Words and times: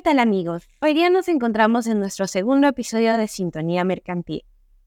¿qué 0.00 0.04
tal 0.04 0.18
amigos? 0.18 0.66
Hoy 0.80 0.94
día 0.94 1.10
nos 1.10 1.28
encontramos 1.28 1.86
en 1.86 1.98
nuestro 1.98 2.26
segundo 2.26 2.66
episodio 2.66 3.18
de 3.18 3.28
Sintonía 3.28 3.84
Mercantil. 3.84 4.46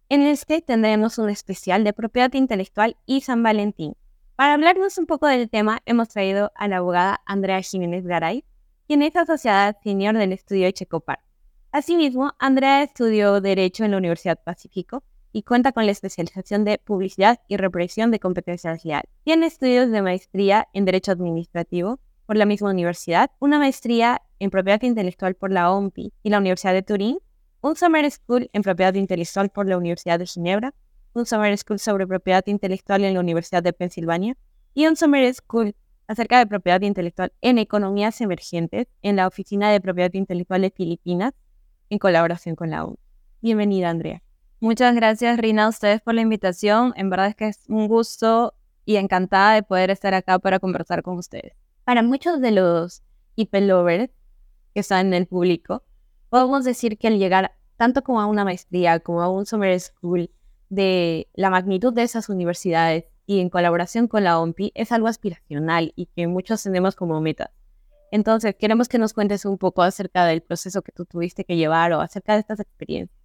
En 0.10 0.24
este 0.24 0.64
tendremos 0.64 1.20
un 1.20 1.30
especial 1.30 1.84
de 1.84 1.94
propiedad 1.94 2.34
intelectual 2.34 2.98
y 3.06 3.22
San 3.22 3.44
Valentín. 3.44 3.96
Para 4.36 4.56
hablarnos 4.56 4.98
un 4.98 5.06
poco 5.06 5.28
del 5.28 5.52
tema, 5.52 5.84
hemos 5.86 6.10
traído 6.10 6.52
a 6.56 6.68
la 6.68 6.78
abogada 6.78 7.22
Andrea 7.28 7.62
Jiménez 7.62 8.08
Garay, 8.08 8.44
quien 8.88 9.04
es 9.04 9.16
asociada 9.16 9.78
senior 9.84 10.18
del 10.18 10.34
estudio 10.34 10.72
Checopar. 10.72 11.20
Asimismo, 11.72 12.34
Andrea 12.40 12.82
estudió 12.82 13.40
Derecho 13.40 13.86
en 13.86 13.92
la 13.92 13.98
Universidad 13.98 14.40
Pacífico 14.44 15.04
y 15.32 15.44
cuenta 15.44 15.74
con 15.74 15.86
la 15.86 15.92
especialización 15.92 16.66
de 16.66 16.80
Publicidad 16.80 17.40
y 17.48 17.58
Represión 17.58 18.10
de 18.10 18.20
Competencias 18.20 18.84
Leales. 18.84 19.12
Tiene 19.24 19.46
estudios 19.46 19.92
de 19.92 20.02
maestría 20.02 20.68
en 20.74 20.86
Derecho 20.86 21.12
Administrativo 21.12 22.00
por 22.26 22.38
la 22.38 22.46
misma 22.46 22.72
universidad, 22.72 23.32
una 23.40 23.60
maestría 23.60 24.22
en 24.44 24.50
Propiedad 24.50 24.82
Intelectual 24.82 25.36
por 25.36 25.54
la 25.54 25.72
OMPI 25.72 26.12
y 26.22 26.30
la 26.30 26.38
Universidad 26.38 26.74
de 26.74 26.84
Turín, 26.84 27.18
un 27.62 27.78
Summer 27.78 28.12
School 28.12 28.50
en 28.52 28.62
Propiedad 28.62 28.94
Intelectual 28.94 29.50
por 29.50 29.70
la 29.70 29.78
Universidad 29.78 30.20
de 30.20 30.26
Ginebra, 30.26 30.74
un 31.14 31.26
Summer 31.26 31.58
School 31.58 31.80
sobre 31.80 32.06
Propiedad 32.06 32.46
Intelectual 32.48 33.06
en 33.06 33.14
la 33.14 33.22
Universidad 33.22 33.64
de 33.64 33.72
Pensilvania 33.72 34.36
y 34.74 34.86
un 34.86 34.98
Summer 34.98 35.34
School 35.34 35.74
acerca 36.08 36.40
de 36.40 36.46
propiedad 36.46 36.82
intelectual 36.82 37.32
en 37.40 37.58
economías 37.58 38.20
emergentes 38.20 38.88
en 39.02 39.16
la 39.16 39.28
Oficina 39.28 39.72
de 39.72 39.80
Propiedad 39.80 40.14
Intelectual 40.14 40.62
de 40.62 40.72
Filipinas 40.72 41.32
en 41.90 41.98
colaboración 41.98 42.58
con 42.58 42.70
la 42.70 42.84
OMPI. 42.84 43.00
Bienvenida, 43.42 43.90
Andrea. 43.92 44.22
Muchas 44.60 44.94
gracias, 44.94 45.38
Rina, 45.38 45.66
a 45.66 45.70
ustedes 45.70 46.02
por 46.02 46.16
la 46.16 46.22
invitación. 46.22 46.94
En 46.98 47.10
verdad 47.10 47.28
es 47.28 47.36
que 47.36 47.48
es 47.48 47.64
un 47.70 47.88
gusto 47.88 48.56
y 48.84 48.98
encantada 48.98 49.54
de 49.54 49.64
poder 49.64 49.90
estar 49.90 50.14
acá 50.14 50.38
para 50.38 50.60
conversar 50.60 51.02
con 51.02 51.18
ustedes. 51.18 51.54
Para 51.86 52.04
muchos 52.04 52.42
de 52.42 52.52
los 52.52 53.04
IP 53.38 53.56
lovers 53.62 54.12
que 54.74 54.82
están 54.82 55.08
en 55.08 55.14
el 55.14 55.28
público, 55.28 55.84
podemos 56.30 56.66
decir 56.66 56.98
que 56.98 57.08
al 57.08 57.20
llegar 57.20 57.56
tanto 57.78 58.04
como 58.04 58.22
a 58.22 58.26
una 58.26 58.46
maestría 58.46 59.00
como 59.00 59.22
a 59.22 59.30
un 59.30 59.46
summer 59.46 59.80
school 59.80 60.32
de 60.70 61.28
la 61.34 61.50
magnitud 61.50 61.94
de 61.94 62.04
esas 62.04 62.30
universidades 62.30 63.06
y 63.26 63.40
en 63.40 63.50
colaboración 63.50 64.08
con 64.08 64.24
la 64.24 64.40
OMPI 64.40 64.72
es 64.76 64.92
algo 64.92 65.08
aspiracional 65.08 65.94
y 65.96 66.08
que 66.08 66.28
muchos 66.28 66.64
tenemos 66.64 66.96
como 66.96 67.22
meta. 67.22 67.52
Entonces, 68.12 68.56
queremos 68.56 68.88
que 68.90 69.00
nos 69.00 69.14
cuentes 69.14 69.46
un 69.46 69.58
poco 69.58 69.82
acerca 69.82 70.26
del 70.26 70.42
proceso 70.42 70.82
que 70.82 70.92
tú 70.92 71.06
tuviste 71.06 71.46
que 71.46 71.56
llevar 71.56 71.94
o 71.94 72.02
acerca 72.02 72.34
de 72.34 72.42
estas 72.42 72.60
experiencias. 72.60 73.20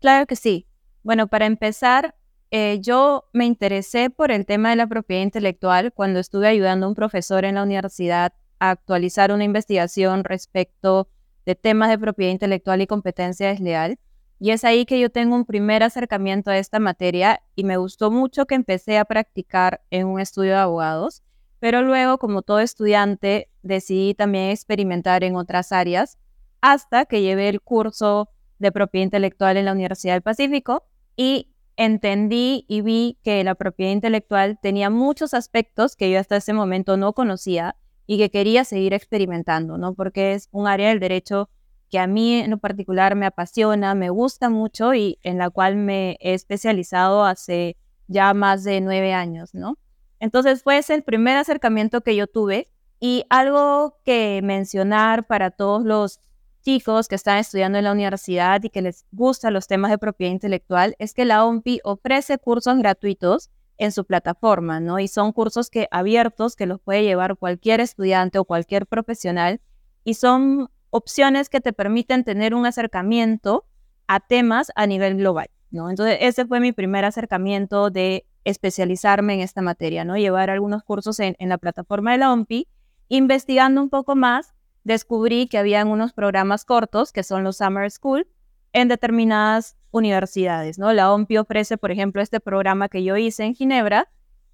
Claro 0.00 0.26
que 0.26 0.36
sí. 0.36 0.66
Bueno, 1.02 1.26
para 1.26 1.46
empezar, 1.46 2.14
eh, 2.50 2.78
yo 2.80 3.28
me 3.32 3.46
interesé 3.46 4.10
por 4.10 4.30
el 4.30 4.46
tema 4.46 4.70
de 4.70 4.76
la 4.76 4.86
propiedad 4.86 5.22
intelectual 5.22 5.92
cuando 5.92 6.20
estuve 6.20 6.46
ayudando 6.46 6.86
a 6.86 6.88
un 6.88 6.94
profesor 6.94 7.44
en 7.44 7.56
la 7.56 7.62
universidad 7.62 8.32
a 8.58 8.70
actualizar 8.70 9.32
una 9.32 9.44
investigación 9.44 10.24
respecto 10.24 11.08
de 11.46 11.54
temas 11.54 11.88
de 11.90 11.98
propiedad 11.98 12.32
intelectual 12.32 12.82
y 12.82 12.86
competencia 12.86 13.48
desleal. 13.48 13.98
Y 14.38 14.50
es 14.50 14.64
ahí 14.64 14.84
que 14.84 15.00
yo 15.00 15.10
tengo 15.10 15.34
un 15.34 15.44
primer 15.44 15.82
acercamiento 15.82 16.50
a 16.50 16.58
esta 16.58 16.78
materia 16.78 17.42
y 17.56 17.64
me 17.64 17.76
gustó 17.76 18.10
mucho 18.10 18.46
que 18.46 18.54
empecé 18.54 18.98
a 18.98 19.04
practicar 19.04 19.82
en 19.90 20.06
un 20.06 20.20
estudio 20.20 20.52
de 20.52 20.58
abogados, 20.58 21.22
pero 21.58 21.82
luego, 21.82 22.18
como 22.18 22.42
todo 22.42 22.60
estudiante, 22.60 23.48
decidí 23.62 24.14
también 24.14 24.50
experimentar 24.50 25.24
en 25.24 25.34
otras 25.34 25.72
áreas 25.72 26.18
hasta 26.60 27.04
que 27.04 27.22
llevé 27.22 27.48
el 27.48 27.60
curso 27.60 28.28
de 28.58 28.72
propiedad 28.72 29.04
intelectual 29.04 29.56
en 29.56 29.64
la 29.64 29.72
Universidad 29.72 30.14
del 30.14 30.22
Pacífico 30.22 30.84
y 31.16 31.48
entendí 31.76 32.64
y 32.68 32.80
vi 32.80 33.18
que 33.22 33.42
la 33.44 33.54
propiedad 33.54 33.92
intelectual 33.92 34.58
tenía 34.60 34.90
muchos 34.90 35.32
aspectos 35.34 35.96
que 35.96 36.10
yo 36.10 36.18
hasta 36.18 36.36
ese 36.36 36.52
momento 36.52 36.96
no 36.96 37.12
conocía 37.12 37.76
y 38.10 38.16
que 38.16 38.30
quería 38.30 38.64
seguir 38.64 38.94
experimentando, 38.94 39.76
¿no? 39.76 39.92
Porque 39.92 40.32
es 40.32 40.48
un 40.50 40.66
área 40.66 40.88
del 40.88 40.98
derecho 40.98 41.50
que 41.90 41.98
a 41.98 42.06
mí 42.06 42.36
en 42.36 42.50
lo 42.50 42.56
particular 42.56 43.14
me 43.14 43.26
apasiona, 43.26 43.94
me 43.94 44.08
gusta 44.08 44.48
mucho 44.48 44.94
y 44.94 45.18
en 45.22 45.36
la 45.36 45.50
cual 45.50 45.76
me 45.76 46.16
he 46.20 46.32
especializado 46.32 47.24
hace 47.24 47.76
ya 48.06 48.32
más 48.32 48.64
de 48.64 48.80
nueve 48.80 49.12
años, 49.12 49.52
¿no? 49.52 49.76
Entonces 50.20 50.62
fue 50.62 50.78
ese 50.78 50.94
el 50.94 51.02
primer 51.02 51.36
acercamiento 51.36 52.00
que 52.00 52.16
yo 52.16 52.26
tuve 52.26 52.70
y 52.98 53.24
algo 53.28 53.98
que 54.06 54.40
mencionar 54.42 55.26
para 55.26 55.50
todos 55.50 55.84
los 55.84 56.18
chicos 56.62 57.08
que 57.08 57.14
están 57.14 57.36
estudiando 57.36 57.76
en 57.76 57.84
la 57.84 57.92
universidad 57.92 58.62
y 58.62 58.70
que 58.70 58.80
les 58.80 59.04
gustan 59.12 59.52
los 59.52 59.66
temas 59.66 59.90
de 59.90 59.98
propiedad 59.98 60.32
intelectual 60.32 60.96
es 60.98 61.12
que 61.12 61.26
la 61.26 61.44
OMPI 61.44 61.80
ofrece 61.84 62.38
cursos 62.38 62.78
gratuitos 62.78 63.50
en 63.78 63.92
su 63.92 64.04
plataforma, 64.04 64.80
¿no? 64.80 64.98
Y 64.98 65.08
son 65.08 65.32
cursos 65.32 65.70
que 65.70 65.88
abiertos 65.90 66.56
que 66.56 66.66
los 66.66 66.80
puede 66.80 67.04
llevar 67.04 67.36
cualquier 67.36 67.80
estudiante 67.80 68.38
o 68.38 68.44
cualquier 68.44 68.86
profesional 68.86 69.60
y 70.04 70.14
son 70.14 70.68
opciones 70.90 71.48
que 71.48 71.60
te 71.60 71.72
permiten 71.72 72.24
tener 72.24 72.54
un 72.54 72.66
acercamiento 72.66 73.64
a 74.08 74.20
temas 74.20 74.72
a 74.74 74.86
nivel 74.86 75.16
global, 75.16 75.48
¿no? 75.70 75.90
Entonces, 75.90 76.18
ese 76.20 76.46
fue 76.46 76.60
mi 76.60 76.72
primer 76.72 77.04
acercamiento 77.04 77.90
de 77.90 78.26
especializarme 78.44 79.34
en 79.34 79.40
esta 79.40 79.62
materia, 79.62 80.04
¿no? 80.04 80.16
Llevar 80.16 80.50
algunos 80.50 80.82
cursos 80.82 81.20
en, 81.20 81.36
en 81.38 81.48
la 81.48 81.58
plataforma 81.58 82.12
de 82.12 82.18
la 82.18 82.32
OMPI, 82.32 82.66
investigando 83.08 83.80
un 83.80 83.90
poco 83.90 84.16
más 84.16 84.54
descubrí 84.84 85.46
que 85.46 85.58
habían 85.58 85.88
unos 85.88 86.12
programas 86.12 86.64
cortos, 86.64 87.12
que 87.12 87.22
son 87.22 87.44
los 87.44 87.58
Summer 87.58 87.90
School, 87.90 88.26
en 88.72 88.88
determinadas 88.88 89.76
universidades, 89.90 90.78
¿no? 90.78 90.92
La 90.92 91.12
OMPI 91.12 91.38
ofrece, 91.38 91.78
por 91.78 91.90
ejemplo, 91.90 92.22
este 92.22 92.40
programa 92.40 92.88
que 92.88 93.04
yo 93.04 93.16
hice 93.16 93.44
en 93.44 93.54
Ginebra, 93.54 94.08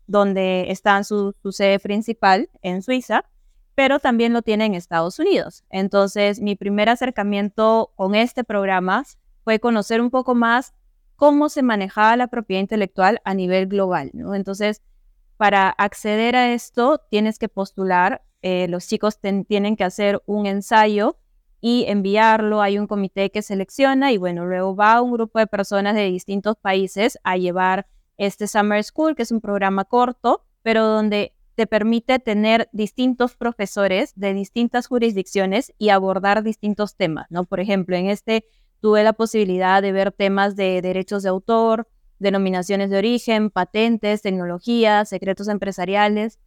donde 0.07 0.71
está 0.71 1.03
su, 1.05 1.35
su 1.43 1.53
sede 1.53 1.79
principal 1.79 2.51
en 2.63 2.83
Suiza, 2.83 3.25
pero 3.75 3.99
también 3.99 4.33
lo 4.33 4.43
tiene 4.43 4.67
en 4.67 4.75
Estados 4.75 5.19
Unidos. 5.19 5.65
Entonces, 5.71 6.41
mi 6.41 6.55
primer 6.57 6.89
acercamiento 6.89 7.93
con 7.97 8.15
este 8.15 8.45
programa 8.45 9.05
fue 9.43 9.59
conocer 9.59 10.01
un 10.01 10.11
poco 10.11 10.35
más 10.35 10.75
cómo 11.17 11.49
se 11.49 11.63
manejaba 11.63 12.17
la 12.17 12.29
propiedad 12.29 12.61
intelectual 12.61 13.21
a 13.25 13.35
nivel 13.35 13.67
global. 13.67 14.11
Entonces, 14.35 14.83
para 15.37 15.69
acceder 15.69 16.37
a 16.37 16.53
esto, 16.53 17.01
tienes 17.11 17.39
que 17.39 17.49
postular 17.49 18.23
eh, 18.47 18.69
los 18.69 18.87
chicos 18.87 19.19
tienen 19.21 19.75
que 19.75 19.85
hacer 19.85 20.23
un 20.27 20.45
ensayo 20.45 21.17
y 21.67 21.87
enviarlo. 21.89 22.61
Hay 22.61 22.79
un 22.79 22.87
comité 22.87 23.31
que 23.31 23.41
selecciona 23.41 24.13
y 24.13 24.19
bueno, 24.19 24.45
luego 24.45 24.77
va 24.77 25.01
un 25.01 25.13
grupo 25.13 25.39
de 25.39 25.47
personas 25.47 25.95
de 25.95 26.05
distintos 26.11 26.57
países 26.61 27.19
a 27.25 27.39
llevar 27.39 27.87
este 28.19 28.47
Summer 28.47 28.85
School, 28.85 29.17
que 29.17 29.23
es 29.23 29.33
un 29.33 29.41
programa 29.41 29.87
corto, 29.87 30.45
pero 30.61 30.87
donde 30.87 31.33
te 31.55 31.67
permite 31.67 32.19
tener 32.19 32.69
distintos 32.73 33.35
profesores 33.35 34.13
de 34.15 34.35
distintas 34.35 34.89
jurisdicciones 34.89 35.73
y 35.79 35.89
abordar 35.89 36.43
distintos 36.43 36.97
temas, 36.97 37.29
¿no? 37.31 37.45
Por 37.45 37.61
ejemplo, 37.61 37.97
en 37.97 38.11
este 38.11 38.45
tuve 38.81 39.03
la 39.03 39.15
posibilidad 39.15 39.81
de 39.81 39.93
ver 39.93 40.13
temas 40.13 40.57
de 40.57 40.83
derechos 40.83 41.23
de 41.23 41.31
autor, 41.31 41.89
denominaciones 42.19 42.91
de 42.91 42.99
origen, 42.99 43.49
patentes, 43.49 44.21
tecnologías, 44.21 45.09
secretos 45.09 45.49
empresariales, 45.49 46.39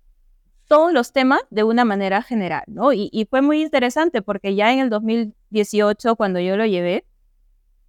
todos 0.68 0.94
los 0.94 1.14
temas 1.14 1.42
de 1.50 1.64
una 1.64 1.86
manera 1.86 2.22
general, 2.22 2.64
¿no? 2.68 2.94
Y, 2.94 3.28
fue 3.30 3.42
muy 3.42 3.62
interesante 3.62 4.22
porque 4.22 4.56
ya 4.56 4.74
en 4.74 4.80
el 4.80 4.90
2018, 4.90 6.16
cuando 6.16 6.40
yo 6.40 6.58
lo 6.58 6.66
llevé, 6.66 7.06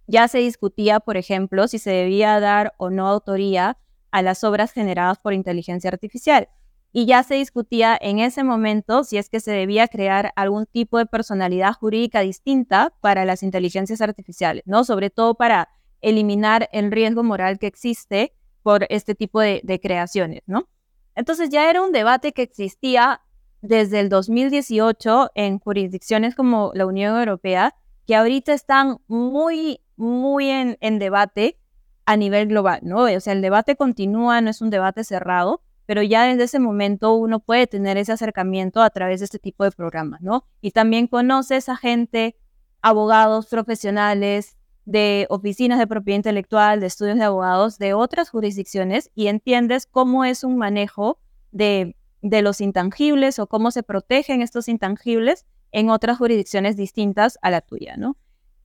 ya 0.07 0.27
se 0.27 0.39
discutía, 0.39 0.99
por 0.99 1.17
ejemplo, 1.17 1.67
si 1.67 1.77
se 1.77 1.91
debía 1.91 2.39
dar 2.39 2.73
o 2.77 2.89
no 2.89 3.07
autoría 3.07 3.77
a 4.11 4.21
las 4.21 4.43
obras 4.43 4.71
generadas 4.71 5.19
por 5.19 5.33
inteligencia 5.33 5.89
artificial. 5.89 6.49
Y 6.91 7.05
ya 7.05 7.21
se 7.21 7.35
discutía 7.35 7.95
en 8.01 8.17
ese 8.17 8.43
momento 8.43 9.03
si 9.03 9.17
es 9.17 9.29
que 9.29 9.39
se 9.39 9.51
debía 9.51 9.87
crear 9.87 10.31
algún 10.35 10.65
tipo 10.65 10.97
de 10.97 11.05
personalidad 11.05 11.73
jurídica 11.73 12.21
distinta 12.21 12.93
para 13.01 13.25
las 13.25 13.43
inteligencias 13.43 14.01
artificiales, 14.01 14.63
¿no? 14.65 14.83
Sobre 14.83 15.11
todo 15.11 15.35
para 15.35 15.69
eliminar 16.01 16.67
el 16.71 16.91
riesgo 16.91 17.23
moral 17.23 17.59
que 17.59 17.67
existe 17.67 18.33
por 18.63 18.87
este 18.89 19.13
tipo 19.13 19.39
de, 19.41 19.61
de 19.63 19.79
creaciones, 19.79 20.41
¿no? 20.47 20.67
Entonces 21.15 21.49
ya 21.49 21.69
era 21.69 21.81
un 21.81 21.91
debate 21.91 22.33
que 22.33 22.43
existía 22.43 23.21
desde 23.61 23.99
el 23.99 24.09
2018 24.09 25.31
en 25.35 25.59
jurisdicciones 25.59 26.35
como 26.35 26.71
la 26.73 26.85
Unión 26.85 27.17
Europea, 27.17 27.75
que 28.07 28.15
ahorita 28.15 28.53
están 28.53 28.99
muy, 29.07 29.81
muy 29.97 30.49
en, 30.49 30.99
debate 30.99 31.59
a 32.05 32.15
nivel 32.17 32.47
global, 32.47 32.79
¿no? 32.83 33.03
O 33.03 33.19
sea, 33.19 33.33
el 33.33 33.41
debate 33.41 33.75
continúa, 33.75 34.41
no 34.41 34.49
es 34.49 34.61
un 34.61 34.69
debate 34.69 35.03
cerrado, 35.03 35.61
pero 35.85 36.01
ya 36.03 36.23
desde 36.23 36.43
ese 36.43 36.59
momento 36.59 37.13
uno 37.13 37.39
puede 37.39 37.67
tener 37.67 37.97
ese 37.97 38.11
acercamiento 38.11 38.81
a 38.81 38.89
través 38.91 39.19
de 39.19 39.25
este 39.25 39.39
tipo 39.39 39.63
de 39.63 39.71
programas, 39.71 40.21
¿no? 40.21 40.45
Y 40.61 40.71
también 40.71 41.07
conoces 41.07 41.67
a 41.69 41.75
gente, 41.75 42.37
abogados 42.81 43.47
profesionales, 43.47 44.58
de 44.89 45.27
oficinas 45.29 45.77
de 45.77 45.85
propiedad 45.85 46.17
intelectual, 46.17 46.79
de 46.79 46.87
estudios 46.87 47.17
de 47.17 47.23
abogados 47.23 47.77
de 47.77 47.93
otras 47.93 48.31
jurisdicciones 48.31 49.11
y 49.13 49.27
entiendes 49.27 49.85
cómo 49.85 50.25
es 50.25 50.43
un 50.43 50.57
manejo 50.57 51.19
de, 51.51 51.95
de 52.23 52.41
los 52.41 52.59
intangibles 52.59 53.37
o 53.37 53.45
cómo 53.45 53.69
se 53.69 53.83
protegen 53.83 54.41
estos 54.41 54.67
intangibles 54.67 55.45
en 55.71 55.91
otras 55.91 56.17
jurisdicciones 56.17 56.75
distintas 56.75 57.37
a 57.43 57.51
la 57.51 57.61
tuya, 57.61 57.97
¿no? 57.97 58.17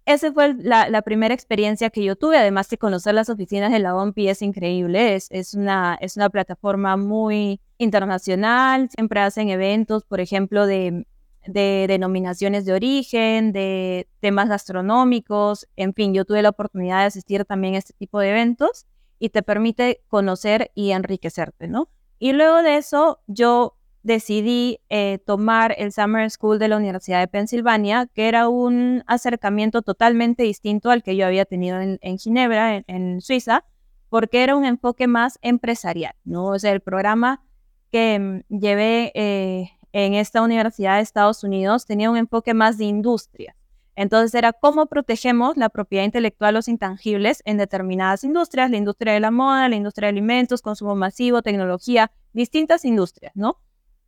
Esa 0.07 0.33
fue 0.33 0.55
la, 0.55 1.03
primera 1.03 1.35
experiencia 1.35 1.91
que 1.91 2.05
yo 2.05 2.17
tuve, 2.17 2.39
además 2.39 2.71
de 2.71 2.79
conocer 2.79 3.15
las 3.15 3.29
oficinas 3.29 3.71
de 3.71 3.79
la 3.79 3.95
OMPI 3.95 4.29
es 4.29 4.43
increíble, 4.43 5.15
es, 5.15 5.29
es, 5.31 5.53
una, 5.55 5.99
es 6.01 6.17
una 6.17 6.31
plataforma 6.31 6.97
muy 6.97 7.61
internacional, 7.79 8.89
siempre 8.91 9.21
hacen 9.21 9.51
eventos, 9.51 10.05
por 10.05 10.21
ejemplo, 10.21 10.67
de 10.67 11.07
de 11.47 11.87
denominaciones 11.89 12.65
de 12.65 12.73
origen, 12.73 13.53
de 13.53 14.09
temas 14.21 14.49
gastronómicos, 14.49 15.69
en 15.77 15.95
fin, 15.95 16.15
yo 16.15 16.25
tuve 16.25 16.43
la 16.43 16.51
oportunidad 16.51 17.01
de 17.01 17.07
asistir 17.07 17.45
también 17.45 17.75
a 17.75 17.79
este 17.79 17.93
tipo 17.95 18.21
de 18.21 18.31
eventos 18.31 18.87
y 19.19 19.31
te 19.31 19.43
permite 19.43 20.03
conocer 20.09 20.71
y 20.75 20.91
enriquecerte, 20.91 21.69
¿no? 21.69 21.89
Y 22.19 22.33
luego 22.33 22.63
de 22.63 22.77
eso, 22.77 23.21
yo 23.27 23.77
decidí 24.03 24.81
eh, 24.91 25.19
tomar 25.27 25.75
el 25.79 25.91
Summer 25.91 26.31
School 26.31 26.59
de 26.59 26.69
la 26.69 26.77
Universidad 26.77 27.21
de 27.21 27.29
Pensilvania, 27.29 28.07
que 28.15 28.29
era 28.29 28.49
un 28.49 29.03
acercamiento 29.07 29.83
totalmente 29.83 30.43
distinto 30.43 30.91
al 30.91 31.03
que 31.03 31.17
yo 31.17 31.27
había 31.27 31.47
tenido 31.47 31.81
en, 31.81 32.19
Ginebra, 32.19 32.85
en, 32.87 33.21
Suiza, 33.23 33.65
porque 34.11 34.43
era 34.43 34.57
un 34.57 34.65
enfoque 34.65 35.07
más 35.07 35.39
empresarial, 35.43 36.15
¿no? 36.25 36.47
O 36.47 36.59
sea, 36.59 36.73
el 36.73 36.81
programa 36.81 37.43
que 37.91 38.19
mm, 38.19 38.59
llevé 38.59 39.11
eh, 39.15 39.71
en 39.95 40.15
esta 40.15 40.43
universidad 40.43 40.97
de 40.97 41.03
Estados 41.03 41.45
Unidos 41.45 41.87
tenía 41.87 42.11
un 42.11 42.17
enfoque 42.17 42.53
más 42.53 42.77
de 42.79 42.85
industria. 42.85 43.55
Entonces 43.95 44.35
era 44.35 44.53
cómo 44.53 44.87
protegemos 44.87 45.57
la 45.57 45.69
propiedad 45.69 46.05
intelectual, 46.05 46.53
los 46.53 46.67
intangibles 46.67 47.43
en 47.45 47.59
determinadas 47.59 48.25
industrias, 48.25 48.73
la 48.73 48.77
industria 48.77 49.13
de 49.13 49.21
la 49.21 49.31
moda, 49.31 49.69
la 49.69 49.77
industria 49.77 50.07
de 50.07 50.11
alimentos, 50.19 50.63
consumo 50.63 50.97
masivo, 50.97 51.43
tecnología, 51.43 52.11
distintas 52.33 52.85
industrias, 52.85 53.31
¿no? 53.37 53.61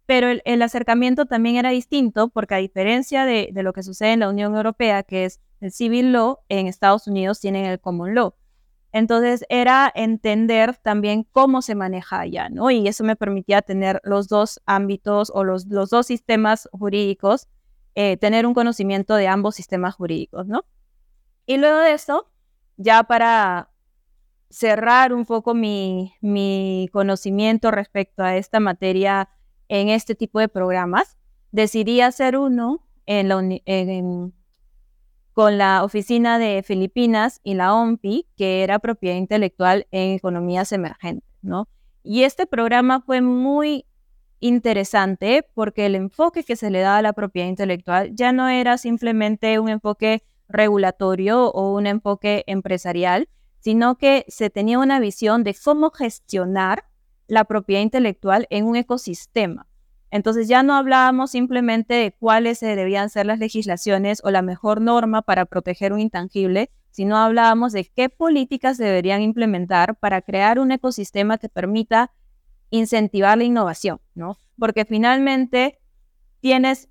Pero 0.06 0.28
el, 0.44 0.62
acercamiento 0.62 1.26
también 1.26 1.54
era 1.54 1.70
distinto 1.70 2.30
porque 2.30 2.56
a 2.56 2.58
diferencia 2.58 3.24
de, 3.24 3.50
de, 3.52 3.62
lo 3.62 3.72
que 3.72 3.84
sucede 3.84 4.12
en 4.12 4.20
la 4.20 4.28
Unión 4.28 4.56
Europea, 4.56 5.04
que 5.04 5.24
es 5.24 5.40
el 5.60 5.70
civil 5.70 6.12
law, 6.12 6.40
en 6.48 6.66
Estados 6.66 7.06
Unidos 7.06 7.38
tienen 7.38 7.64
el 7.64 7.78
common 7.78 8.12
law. 8.16 8.34
Entonces 8.96 9.44
era 9.50 9.92
entender 9.94 10.74
también 10.78 11.24
cómo 11.30 11.60
se 11.60 11.74
maneja 11.74 12.20
allá, 12.20 12.48
¿no? 12.48 12.70
Y 12.70 12.88
eso 12.88 13.04
me 13.04 13.14
permitía 13.14 13.60
tener 13.60 14.00
los 14.04 14.26
dos 14.26 14.58
ámbitos 14.64 15.30
o 15.34 15.44
los, 15.44 15.66
los 15.66 15.90
dos 15.90 16.06
sistemas 16.06 16.66
jurídicos, 16.72 17.46
eh, 17.94 18.16
tener 18.16 18.46
un 18.46 18.54
conocimiento 18.54 19.14
de 19.14 19.28
ambos 19.28 19.54
sistemas 19.54 19.96
jurídicos, 19.96 20.46
¿no? 20.46 20.64
Y 21.44 21.58
luego 21.58 21.80
de 21.80 21.92
eso, 21.92 22.30
ya 22.78 23.02
para 23.02 23.68
cerrar 24.48 25.12
un 25.12 25.26
poco 25.26 25.52
mi, 25.52 26.14
mi 26.22 26.88
conocimiento 26.90 27.70
respecto 27.70 28.22
a 28.22 28.38
esta 28.38 28.60
materia 28.60 29.28
en 29.68 29.90
este 29.90 30.14
tipo 30.14 30.40
de 30.40 30.48
programas, 30.48 31.18
decidí 31.52 32.00
hacer 32.00 32.38
uno 32.38 32.88
en 33.04 33.28
la, 33.28 33.60
en, 33.66 34.32
con 35.36 35.58
la 35.58 35.84
Oficina 35.84 36.38
de 36.38 36.62
Filipinas 36.62 37.40
y 37.44 37.52
la 37.52 37.74
OMPI, 37.74 38.26
que 38.38 38.62
era 38.62 38.78
propiedad 38.78 39.16
intelectual 39.16 39.86
en 39.90 40.12
economías 40.12 40.72
emergentes, 40.72 41.28
¿no? 41.42 41.68
Y 42.02 42.22
este 42.22 42.46
programa 42.46 43.02
fue 43.02 43.20
muy 43.20 43.84
interesante 44.40 45.46
porque 45.52 45.84
el 45.84 45.94
enfoque 45.94 46.42
que 46.42 46.56
se 46.56 46.70
le 46.70 46.80
daba 46.80 46.96
a 46.96 47.02
la 47.02 47.12
propiedad 47.12 47.48
intelectual 47.48 48.14
ya 48.14 48.32
no 48.32 48.48
era 48.48 48.78
simplemente 48.78 49.58
un 49.58 49.68
enfoque 49.68 50.22
regulatorio 50.48 51.50
o 51.50 51.74
un 51.74 51.86
enfoque 51.86 52.42
empresarial, 52.46 53.28
sino 53.60 53.98
que 53.98 54.24
se 54.28 54.48
tenía 54.48 54.78
una 54.78 55.00
visión 55.00 55.44
de 55.44 55.54
cómo 55.62 55.90
gestionar 55.90 56.84
la 57.26 57.44
propiedad 57.44 57.82
intelectual 57.82 58.46
en 58.48 58.64
un 58.64 58.76
ecosistema. 58.76 59.66
Entonces 60.10 60.48
ya 60.48 60.62
no 60.62 60.74
hablábamos 60.74 61.32
simplemente 61.32 61.94
de 61.94 62.12
cuáles 62.12 62.60
debían 62.60 63.10
ser 63.10 63.26
las 63.26 63.38
legislaciones 63.38 64.20
o 64.24 64.30
la 64.30 64.42
mejor 64.42 64.80
norma 64.80 65.22
para 65.22 65.46
proteger 65.46 65.92
un 65.92 66.00
intangible, 66.00 66.70
sino 66.90 67.16
hablábamos 67.16 67.72
de 67.72 67.84
qué 67.84 68.08
políticas 68.08 68.78
deberían 68.78 69.20
implementar 69.20 69.96
para 69.96 70.22
crear 70.22 70.58
un 70.58 70.72
ecosistema 70.72 71.38
que 71.38 71.48
permita 71.48 72.12
incentivar 72.70 73.36
la 73.36 73.44
innovación, 73.44 74.00
¿no? 74.14 74.38
Porque 74.58 74.84
finalmente 74.84 75.78
tienes 76.40 76.88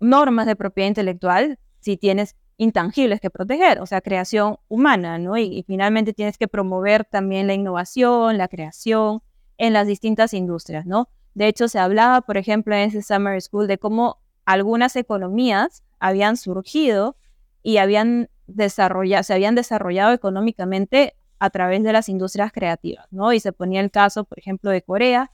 normas 0.00 0.46
de 0.46 0.56
propiedad 0.56 0.88
intelectual 0.88 1.58
si 1.80 1.96
tienes 1.96 2.36
intangibles 2.56 3.20
que 3.20 3.30
proteger, 3.30 3.80
o 3.80 3.86
sea, 3.86 4.00
creación 4.00 4.58
humana, 4.66 5.18
¿no? 5.18 5.36
y 5.36 5.62
finalmente 5.66 6.12
tienes 6.12 6.36
que 6.36 6.48
promover 6.48 7.04
también 7.04 7.46
la 7.46 7.54
innovación, 7.54 8.36
la 8.36 8.48
creación 8.48 9.22
en 9.58 9.72
las 9.72 9.86
distintas 9.86 10.34
industrias, 10.34 10.84
¿no? 10.84 11.08
De 11.38 11.46
hecho, 11.46 11.68
se 11.68 11.78
hablaba, 11.78 12.22
por 12.22 12.36
ejemplo, 12.36 12.74
en 12.74 12.88
ese 12.88 13.00
Summer 13.00 13.40
School 13.40 13.68
de 13.68 13.78
cómo 13.78 14.18
algunas 14.44 14.96
economías 14.96 15.84
habían 16.00 16.36
surgido 16.36 17.16
y 17.62 17.76
habían 17.76 18.28
desarrollado, 18.48 19.22
se 19.22 19.34
habían 19.34 19.54
desarrollado 19.54 20.12
económicamente 20.12 21.14
a 21.38 21.50
través 21.50 21.84
de 21.84 21.92
las 21.92 22.08
industrias 22.08 22.50
creativas, 22.50 23.06
¿no? 23.12 23.32
Y 23.32 23.38
se 23.38 23.52
ponía 23.52 23.80
el 23.80 23.92
caso, 23.92 24.24
por 24.24 24.40
ejemplo, 24.40 24.72
de 24.72 24.82
Corea 24.82 25.30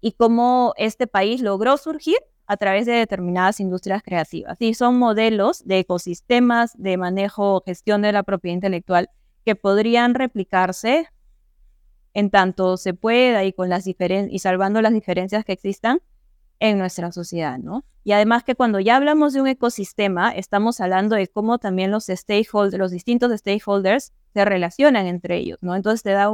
y 0.00 0.12
cómo 0.12 0.74
este 0.76 1.08
país 1.08 1.40
logró 1.42 1.76
surgir 1.76 2.18
a 2.46 2.56
través 2.56 2.86
de 2.86 2.92
determinadas 2.92 3.58
industrias 3.58 4.04
creativas. 4.04 4.58
Y 4.60 4.74
son 4.74 4.96
modelos 4.96 5.66
de 5.66 5.80
ecosistemas 5.80 6.80
de 6.80 6.96
manejo 6.98 7.64
gestión 7.66 8.02
de 8.02 8.12
la 8.12 8.22
propiedad 8.22 8.54
intelectual 8.54 9.10
que 9.44 9.56
podrían 9.56 10.14
replicarse 10.14 11.08
en 12.18 12.30
tanto 12.30 12.76
se 12.76 12.94
pueda 12.94 13.44
y, 13.44 13.52
con 13.52 13.68
las 13.68 13.86
y 13.86 14.38
salvando 14.40 14.82
las 14.82 14.92
diferencias 14.92 15.44
que 15.44 15.52
existan 15.52 16.00
en 16.58 16.76
nuestra 16.76 17.12
sociedad, 17.12 17.58
¿no? 17.58 17.84
Y 18.02 18.10
además 18.10 18.42
que 18.42 18.56
cuando 18.56 18.80
ya 18.80 18.96
hablamos 18.96 19.34
de 19.34 19.40
un 19.40 19.46
ecosistema, 19.46 20.32
estamos 20.32 20.80
hablando 20.80 21.14
de 21.14 21.28
cómo 21.28 21.58
también 21.58 21.92
los 21.92 22.06
stakeholders, 22.06 22.76
los 22.76 22.90
distintos 22.90 23.30
stakeholders 23.38 24.12
se 24.34 24.44
relacionan 24.44 25.06
entre 25.06 25.36
ellos, 25.36 25.58
¿no? 25.60 25.76
Entonces 25.76 26.02
te 26.02 26.10
da 26.10 26.28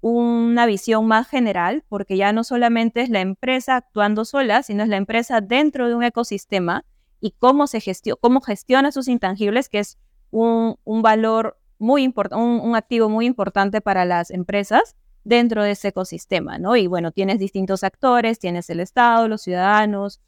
una 0.00 0.64
visión 0.64 1.06
más 1.06 1.28
general, 1.28 1.84
porque 1.90 2.16
ya 2.16 2.32
no 2.32 2.42
solamente 2.42 3.02
es 3.02 3.10
la 3.10 3.20
empresa 3.20 3.76
actuando 3.76 4.24
sola, 4.24 4.62
sino 4.62 4.82
es 4.82 4.88
la 4.88 4.96
empresa 4.96 5.42
dentro 5.42 5.88
de 5.88 5.94
un 5.94 6.04
ecosistema 6.04 6.86
y 7.20 7.32
cómo 7.32 7.66
se 7.66 7.80
gestiona, 7.80 8.16
cómo 8.18 8.40
gestiona 8.40 8.92
sus 8.92 9.08
intangibles, 9.08 9.68
que 9.68 9.80
es 9.80 9.98
un, 10.30 10.78
valor 10.86 11.58
muy 11.78 12.02
importante, 12.02 12.42
un 12.42 12.74
activo 12.76 13.10
muy 13.10 13.26
importante 13.26 13.82
para 13.82 14.06
las 14.06 14.30
empresas 14.30 14.96
dentro 15.24 15.62
de 15.62 15.72
ese 15.72 15.88
ecosistema, 15.88 16.58
¿no? 16.58 16.76
Y 16.76 16.86
bueno, 16.86 17.12
tienes 17.12 17.38
distintos 17.38 17.84
actores, 17.84 18.38
tienes 18.38 18.68
el 18.70 18.80
Estado, 18.80 19.28
los 19.28 19.42
ciudadanos, 19.42 20.20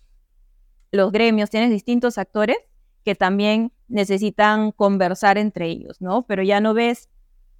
los 0.93 1.11
gremios, 1.11 1.51
tienes 1.51 1.71
distintos 1.71 2.19
actores 2.19 2.57
que 3.05 3.15
también 3.15 3.73
necesitan 3.89 4.73
conversar 4.73 5.37
entre 5.39 5.67
ellos, 5.67 6.01
¿no? 6.01 6.23
Pero 6.27 6.43
ya 6.43 6.61
no 6.61 6.75
ves 6.75 7.09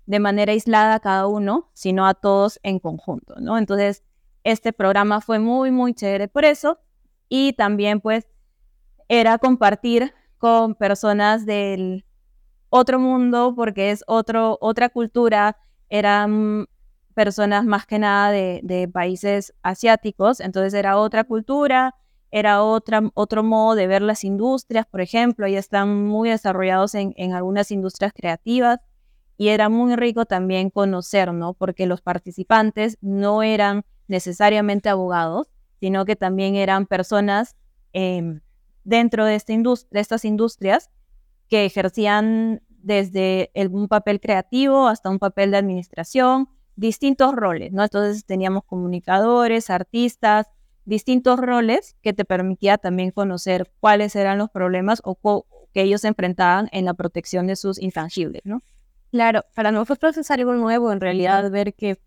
de 0.07 0.21
manera 0.21 0.53
aislada 0.53 0.95
a 0.95 1.01
cada 1.01 1.27
uno, 1.27 1.71
sino 1.75 2.07
a 2.07 2.15
todos 2.15 2.61
en 2.63 2.79
conjunto, 2.79 3.35
¿no? 3.41 3.59
Entonces, 3.59 4.05
este 4.45 4.73
programa 4.73 5.21
fue 5.21 5.39
muy, 5.39 5.71
muy 5.71 5.95
chévere 5.95 6.29
por 6.29 6.45
eso 6.45 6.79
y 7.29 7.55
también 7.55 8.01
pues 8.01 8.27
era 9.09 9.39
compartir 9.39 10.13
con 10.39 10.75
personas 10.75 11.47
del 11.47 12.05
otro 12.69 12.99
mundo 12.99 13.55
porque 13.57 13.91
es 13.91 14.05
otro, 14.07 14.59
otra 14.61 14.89
cultura, 14.91 15.57
eran 15.89 16.67
personas 17.15 17.65
más 17.65 17.87
que 17.87 17.99
nada 17.99 18.31
de, 18.31 18.91
países 18.93 19.55
asiáticos, 19.63 20.41
entonces 20.41 20.75
era 20.75 20.99
otra 20.99 21.25
cultura, 21.25 21.95
era 22.31 22.63
otra, 22.63 23.03
otro 23.15 23.43
modo 23.43 23.77
de 23.77 23.87
ver 23.87 24.03
las 24.03 24.25
industrias, 24.25 24.87
por 24.87 25.01
ejemplo, 25.01 25.47
y 25.47 25.55
están 25.55 26.05
muy 26.07 26.29
desarrollados 26.29 26.95
en, 26.95 27.33
algunas 27.33 27.71
industrias 27.71 28.13
creativas 28.13 28.81
y 29.37 29.49
era 29.49 29.69
muy 29.69 29.97
rico 29.97 30.27
también 30.27 30.71
conocer, 30.71 31.33
¿no? 31.33 31.55
Porque 31.55 31.87
los 31.87 32.03
participantes 32.03 32.99
no 33.01 33.43
eran 33.43 33.85
necesariamente 34.09 34.89
abogados, 34.89 35.49
sino 35.81 36.05
que 36.05 36.17
también 36.17 36.57
eran 36.57 36.87
personas 36.87 37.57
em, 37.93 38.41
dentro 38.85 39.25
de, 39.25 39.35
esta 39.37 39.53
de 39.53 40.01
estas 40.01 40.25
industrias 40.25 40.91
que 41.49 41.65
ejercían 41.65 42.63
desde 42.69 43.51
un 43.71 43.89
papel 43.89 44.21
creativo 44.21 44.89
hasta 44.89 45.11
un 45.11 45.19
papel 45.19 45.51
de 45.51 45.57
administración, 45.57 46.49
distintos 46.77 47.35
roles, 47.35 47.73
¿no? 47.73 47.83
Entonces 47.83 48.25
teníamos 48.25 48.65
comunicadores, 48.65 49.71
artistas, 49.71 50.47
distintos 50.85 51.39
roles 51.39 51.97
que 52.03 52.13
te 52.13 52.25
permitía 52.25 52.79
también 52.79 53.11
conocer 53.11 53.71
cuáles 53.81 54.17
eran 54.17 54.39
los 54.39 54.51
problemas 54.51 55.01
o 55.05 55.47
que 55.73 55.83
ellos 55.83 56.05
enfrentaban 56.05 56.69
en 56.73 56.85
la 56.85 56.95
protección 56.95 57.47
de 57.47 57.57
sus 57.57 57.81
intangibles, 57.81 58.43
¿no? 58.45 58.63
Claro, 59.11 59.45
para 59.55 59.71
nosotros 59.71 60.17
es 60.17 60.31
algo 60.31 60.55
nuevo 60.55 60.93
en 60.93 61.01
realidad 61.01 61.51
ver 61.51 61.75
que 61.75 62.01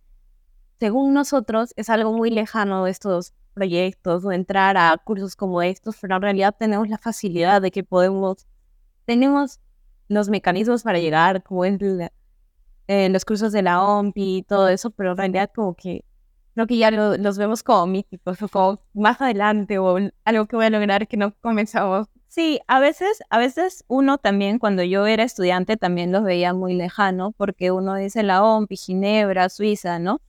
según 0.79 1.13
nosotros 1.13 1.73
es 1.75 1.89
algo 1.89 2.13
muy 2.13 2.29
lejano 2.29 2.85
de 2.85 2.91
estos 2.91 3.33
proyectos 3.53 4.23
o 4.23 4.31
entrar 4.31 4.77
a 4.77 4.95
cursos 5.03 5.35
como 5.35 5.61
estos, 5.61 5.97
pero 5.99 6.17
en 6.17 6.21
realidad 6.21 6.55
tenemos 6.57 6.89
la 6.89 6.97
facilidad 6.97 7.61
de 7.61 7.71
que 7.71 7.83
podemos, 7.83 8.45
tenemos 9.05 9.59
los 10.07 10.29
mecanismos 10.29 10.83
para 10.83 10.99
llegar, 10.99 11.43
como 11.43 11.65
es 11.65 11.79
eh, 12.87 13.09
los 13.09 13.25
cursos 13.25 13.51
de 13.51 13.61
la 13.61 13.83
OMPI 13.83 14.37
y 14.37 14.43
todo 14.43 14.69
eso, 14.69 14.91
pero 14.91 15.11
en 15.11 15.17
realidad 15.17 15.51
como 15.53 15.75
que 15.75 16.05
creo 16.53 16.65
que 16.65 16.77
ya 16.77 16.89
los 16.89 17.37
vemos 17.37 17.61
como 17.61 17.85
míticos 17.85 18.41
o 18.41 18.47
como 18.47 18.81
más 18.93 19.21
adelante 19.21 19.77
o 19.77 19.97
algo 20.25 20.45
que 20.47 20.55
voy 20.55 20.65
a 20.65 20.69
lograr 20.71 21.07
que 21.07 21.15
no 21.15 21.35
comenzamos. 21.39 22.07
Sí, 22.27 22.59
a 22.67 22.79
veces, 22.79 23.21
a 23.29 23.37
veces 23.37 23.85
uno 23.87 24.17
también 24.17 24.57
cuando 24.57 24.83
yo 24.83 25.05
era 25.05 25.23
estudiante 25.23 25.77
también 25.77 26.11
los 26.11 26.23
veía 26.23 26.53
muy 26.53 26.73
lejano 26.73 27.31
porque 27.31 27.71
uno 27.71 27.95
dice 27.95 28.23
la 28.23 28.43
OMPI, 28.43 28.75
Ginebra, 28.75 29.49
Suiza, 29.49 29.99
¿no? 29.99 30.21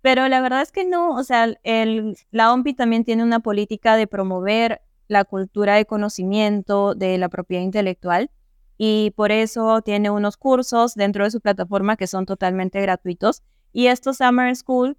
Pero 0.00 0.28
la 0.28 0.40
verdad 0.40 0.62
es 0.62 0.72
que 0.72 0.84
no, 0.84 1.14
o 1.14 1.22
sea, 1.22 1.54
el, 1.62 2.16
la 2.30 2.52
OMPI 2.52 2.74
también 2.74 3.04
tiene 3.04 3.22
una 3.22 3.40
política 3.40 3.96
de 3.96 4.06
promover 4.06 4.82
la 5.08 5.24
cultura 5.24 5.74
de 5.76 5.86
conocimiento 5.86 6.94
de 6.94 7.18
la 7.18 7.28
propiedad 7.28 7.62
intelectual 7.62 8.30
y 8.76 9.12
por 9.16 9.32
eso 9.32 9.82
tiene 9.82 10.10
unos 10.10 10.36
cursos 10.36 10.94
dentro 10.94 11.24
de 11.24 11.30
su 11.30 11.40
plataforma 11.40 11.96
que 11.96 12.06
son 12.06 12.26
totalmente 12.26 12.80
gratuitos. 12.80 13.42
Y 13.72 13.86
estos 13.86 14.18
Summer 14.18 14.54
School 14.56 14.96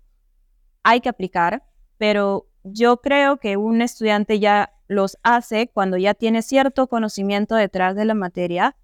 hay 0.84 1.02
que 1.02 1.10
aplicar, 1.10 1.64
pero 1.98 2.48
yo 2.64 2.98
creo 2.98 3.38
que 3.38 3.58
un 3.58 3.82
estudiante 3.82 4.40
ya 4.40 4.72
los 4.88 5.18
hace 5.24 5.68
cuando 5.68 5.98
ya 5.98 6.14
tiene 6.14 6.42
cierto 6.42 6.88
conocimiento 6.88 7.56
detrás 7.56 7.96
de 7.96 8.06
la 8.06 8.14
materia 8.14 8.76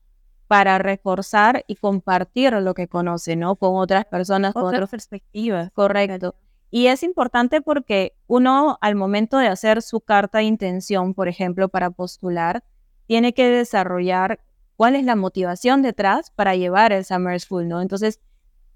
para 0.48 0.78
reforzar 0.80 1.64
y 1.68 1.76
compartir 1.76 2.54
lo 2.54 2.74
que 2.74 2.88
conoce, 2.88 3.36
¿no? 3.36 3.56
Con 3.56 3.76
otras 3.76 4.06
personas, 4.06 4.54
con 4.54 4.66
otras 4.66 4.90
perspectivas. 4.90 5.72
Correcto. 5.72 6.36
Y 6.70 6.88
es 6.88 7.04
importante 7.04 7.62
porque 7.62 8.14
uno 8.28 8.78
al 8.82 8.96
momento 8.96 9.38
de 9.38 9.48
hacer 9.48 9.82
su 9.82 10.02
carta 10.02 10.40
de 10.40 10.46
intención, 10.46 11.14
por 11.14 11.28
ejemplo, 11.28 11.70
para 11.70 11.92
postular, 11.92 12.64
tiene 13.08 13.34
que 13.34 13.50
desarrollar 13.50 14.40
cuál 14.82 14.96
es 14.96 15.06
la 15.06 15.16
motivación 15.16 15.84
detrás 15.84 16.32
para 16.32 16.56
llevar 16.56 16.92
el 16.92 17.06
Summer 17.06 17.40
School, 17.40 17.68
¿no? 17.68 17.84
Entonces, 17.84 18.20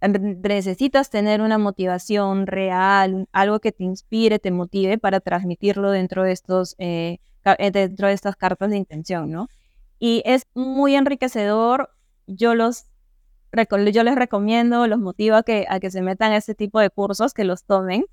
necesitas 0.04 1.10
tener 1.10 1.42
una 1.42 1.58
motivación 1.58 2.46
real, 2.46 3.28
algo 3.32 3.60
que 3.60 3.72
te 3.72 3.86
inspire, 3.86 4.38
te 4.38 4.52
motive 4.52 5.00
para 5.00 5.20
transmitirlo 5.20 5.90
dentro 5.90 6.22
de 6.22 6.32
estos, 6.32 6.76
eh, 6.78 7.18
eh, 7.58 7.72
dentro 7.72 8.08
de 8.08 8.14
estas 8.14 8.36
cartas 8.36 8.70
de 8.70 8.78
intención, 8.78 9.32
¿no? 9.32 9.48
Y 9.98 10.22
es 10.26 10.44
muy 10.54 10.94
enriquecedor. 10.94 11.90
Yo 12.28 12.54
los 12.54 12.86
yo 13.92 14.04
les 14.04 14.14
recomiendo, 14.14 14.86
los 14.86 15.00
motivo 15.00 15.38
a 15.38 15.42
que, 15.42 15.66
a 15.68 15.80
que 15.80 15.90
se 15.90 16.04
metan 16.04 16.34
a 16.34 16.38
este 16.38 16.54
tipo 16.54 16.80
de 16.80 16.92
cursos, 16.92 17.34
que 17.34 17.46
los 17.46 17.64
tomen. 17.64 18.06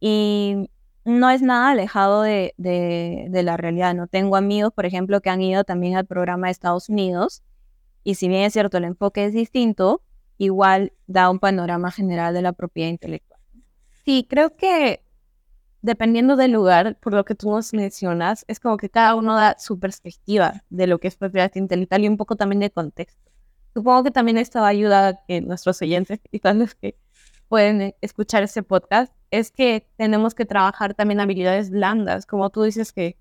Y 0.00 0.70
no 1.04 1.30
es 1.30 1.42
nada 1.42 1.70
alejado 1.70 2.22
de, 2.22 2.54
de, 2.56 3.42
la 3.42 3.56
realidad. 3.56 3.94
No 3.94 4.06
tengo 4.06 4.36
amigos, 4.36 4.72
por 4.72 4.86
ejemplo, 4.86 5.20
que 5.20 5.30
han 5.30 5.42
ido 5.42 5.64
también 5.64 5.96
al 5.96 6.06
programa 6.06 6.46
de 6.46 6.52
Estados 6.52 6.88
Unidos. 6.88 7.42
Y 8.04 8.14
si 8.16 8.28
bien 8.28 8.42
es 8.42 8.52
cierto, 8.52 8.78
el 8.78 8.84
enfoque 8.84 9.24
es 9.24 9.32
distinto, 9.32 10.02
igual 10.38 10.92
da 11.06 11.30
un 11.30 11.38
panorama 11.38 11.90
general 11.90 12.34
de 12.34 12.42
la 12.42 12.52
propiedad 12.52 12.90
intelectual. 12.90 13.40
Sí, 14.04 14.26
creo 14.28 14.56
que 14.56 15.04
dependiendo 15.82 16.36
del 16.36 16.52
lugar, 16.52 16.96
por 17.00 17.12
lo 17.12 17.24
que 17.24 17.34
tú 17.34 17.50
nos 17.50 17.72
mencionas, 17.74 18.44
es 18.48 18.60
como 18.60 18.76
que 18.76 18.88
cada 18.88 19.14
uno 19.14 19.34
da 19.34 19.56
su 19.58 19.78
perspectiva 19.78 20.62
de 20.70 20.86
lo 20.86 20.98
que 20.98 21.08
es 21.08 21.16
propiedad 21.16 21.50
intelectual 21.54 22.04
y 22.04 22.08
un 22.08 22.16
poco 22.16 22.36
también 22.36 22.60
de 22.60 22.70
contexto. 22.70 23.30
Supongo 23.74 24.04
que 24.04 24.10
también 24.10 24.38
esto 24.38 24.64
ayuda 24.64 25.08
a 25.08 25.24
que 25.26 25.40
nuestros 25.40 25.80
oyentes 25.82 26.20
todos 26.42 26.56
los 26.56 26.74
que 26.74 26.96
pueden 27.52 27.82
eh, 27.82 27.96
escuchar 28.00 28.42
este 28.42 28.62
podcast, 28.62 29.12
es 29.30 29.50
que 29.50 29.86
tenemos 29.98 30.34
que 30.34 30.46
trabajar 30.46 30.94
también 30.94 31.20
habilidades 31.20 31.68
blandas, 31.68 32.24
como 32.24 32.48
tú 32.48 32.62
dices 32.62 32.94
que 32.94 33.18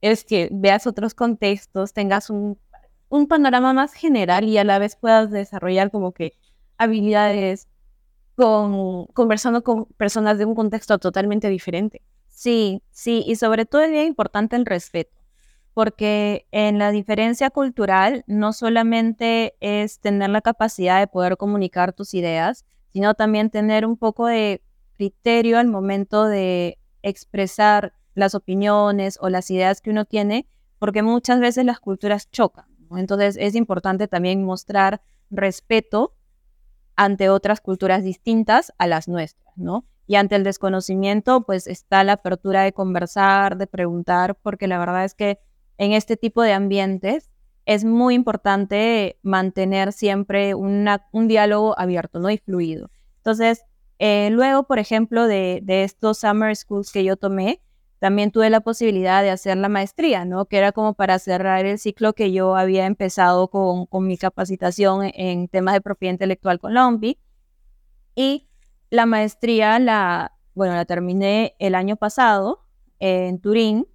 es 0.00 0.22
que 0.24 0.48
veas 0.52 0.86
otros 0.86 1.14
contextos, 1.14 1.92
tengas 1.92 2.30
un, 2.30 2.60
un 3.08 3.26
panorama 3.26 3.72
más 3.72 3.92
general 3.92 4.44
y 4.44 4.56
a 4.56 4.62
la 4.62 4.78
vez 4.78 4.94
puedas 4.94 5.32
desarrollar 5.32 5.90
como 5.90 6.12
que 6.12 6.32
habilidades 6.78 7.66
con, 8.36 9.06
conversando 9.06 9.64
con 9.64 9.86
personas 9.96 10.38
de 10.38 10.44
un 10.44 10.54
contexto 10.54 10.98
totalmente 10.98 11.48
diferente. 11.48 12.02
Sí, 12.28 12.84
sí, 12.92 13.24
y 13.26 13.34
sobre 13.34 13.66
todo 13.66 13.82
es 13.82 13.90
bien 13.90 14.06
importante 14.06 14.54
el 14.54 14.64
respeto 14.64 15.18
porque 15.74 16.46
en 16.52 16.78
la 16.78 16.92
diferencia 16.92 17.50
cultural 17.50 18.22
no 18.28 18.52
solamente 18.52 19.56
es 19.58 19.98
tener 19.98 20.30
la 20.30 20.40
capacidad 20.40 21.00
de 21.00 21.08
poder 21.08 21.36
comunicar 21.36 21.92
tus 21.92 22.14
ideas, 22.14 22.64
sino 22.92 23.14
también 23.14 23.50
tener 23.50 23.86
un 23.86 23.96
poco 23.96 24.26
de 24.26 24.62
criterio 24.92 25.58
al 25.58 25.66
momento 25.66 26.26
de 26.26 26.78
expresar 27.02 27.94
las 28.14 28.34
opiniones 28.34 29.18
o 29.20 29.28
las 29.28 29.50
ideas 29.50 29.80
que 29.80 29.90
uno 29.90 30.04
tiene, 30.04 30.46
porque 30.78 31.02
muchas 31.02 31.40
veces 31.40 31.64
las 31.64 31.80
culturas 31.80 32.30
chocan. 32.30 32.66
Entonces 32.96 33.36
es 33.38 33.54
importante 33.54 34.08
también 34.08 34.44
mostrar 34.44 35.02
respeto 35.30 36.14
ante 36.94 37.30
otras 37.30 37.60
culturas 37.60 38.04
distintas 38.04 38.72
a 38.78 38.86
las 38.86 39.08
nuestras, 39.08 39.56
¿no? 39.56 39.86
Y 40.06 40.16
ante 40.16 40.36
el 40.36 40.44
desconocimiento, 40.44 41.42
pues 41.46 41.66
está 41.66 42.04
la 42.04 42.14
apertura 42.14 42.62
de 42.62 42.72
conversar, 42.72 43.56
de 43.56 43.66
preguntar, 43.66 44.36
porque 44.42 44.66
la 44.66 44.78
verdad 44.78 45.04
es 45.04 45.14
que 45.14 45.38
en 45.78 45.92
este 45.92 46.16
tipo 46.16 46.42
de 46.42 46.52
ambientes, 46.52 47.30
es 47.66 47.84
muy 47.84 48.14
importante 48.14 49.18
mantener 49.22 49.92
siempre 49.92 50.54
un 50.54 51.28
diálogo 51.28 51.78
abierto 51.78 52.18
¿no? 52.18 52.30
y 52.30 52.38
fluido. 52.38 52.90
Entonces, 53.18 53.64
eh, 53.98 54.30
luego, 54.30 54.64
por 54.64 54.78
ejemplo, 54.78 55.26
de, 55.26 55.62
estos 55.66 56.18
summer 56.18 56.56
schools 56.56 56.90
que 56.90 57.04
yo 57.04 57.16
tomé, 57.16 57.62
también 58.00 58.32
tuve 58.32 58.50
la 58.50 58.60
posibilidad 58.60 59.22
de 59.22 59.30
hacer 59.30 59.56
la 59.56 59.68
maestría, 59.68 60.24
¿no? 60.24 60.46
Que 60.46 60.58
era 60.58 60.72
como 60.72 60.94
para 60.94 61.20
cerrar 61.20 61.66
el 61.66 61.78
ciclo 61.78 62.14
que 62.14 62.32
yo 62.32 62.56
había 62.56 62.86
empezado 62.86 63.48
con, 63.48 63.86
mi 64.04 64.18
capacitación 64.18 65.12
en, 65.14 65.46
temas 65.46 65.74
de 65.74 65.80
propiedad 65.80 66.14
intelectual 66.14 66.58
con 66.58 66.74
la 66.74 66.88
OMPI. 66.88 67.16
Y 68.16 68.48
la 68.90 69.06
maestría 69.06 69.78
la, 69.78 70.36
bueno, 70.54 70.74
la 70.74 70.84
terminé 70.84 71.54
el 71.60 71.76
año 71.76 71.94
pasado 71.94 72.66
en 72.98 73.40
Turín 73.40 73.86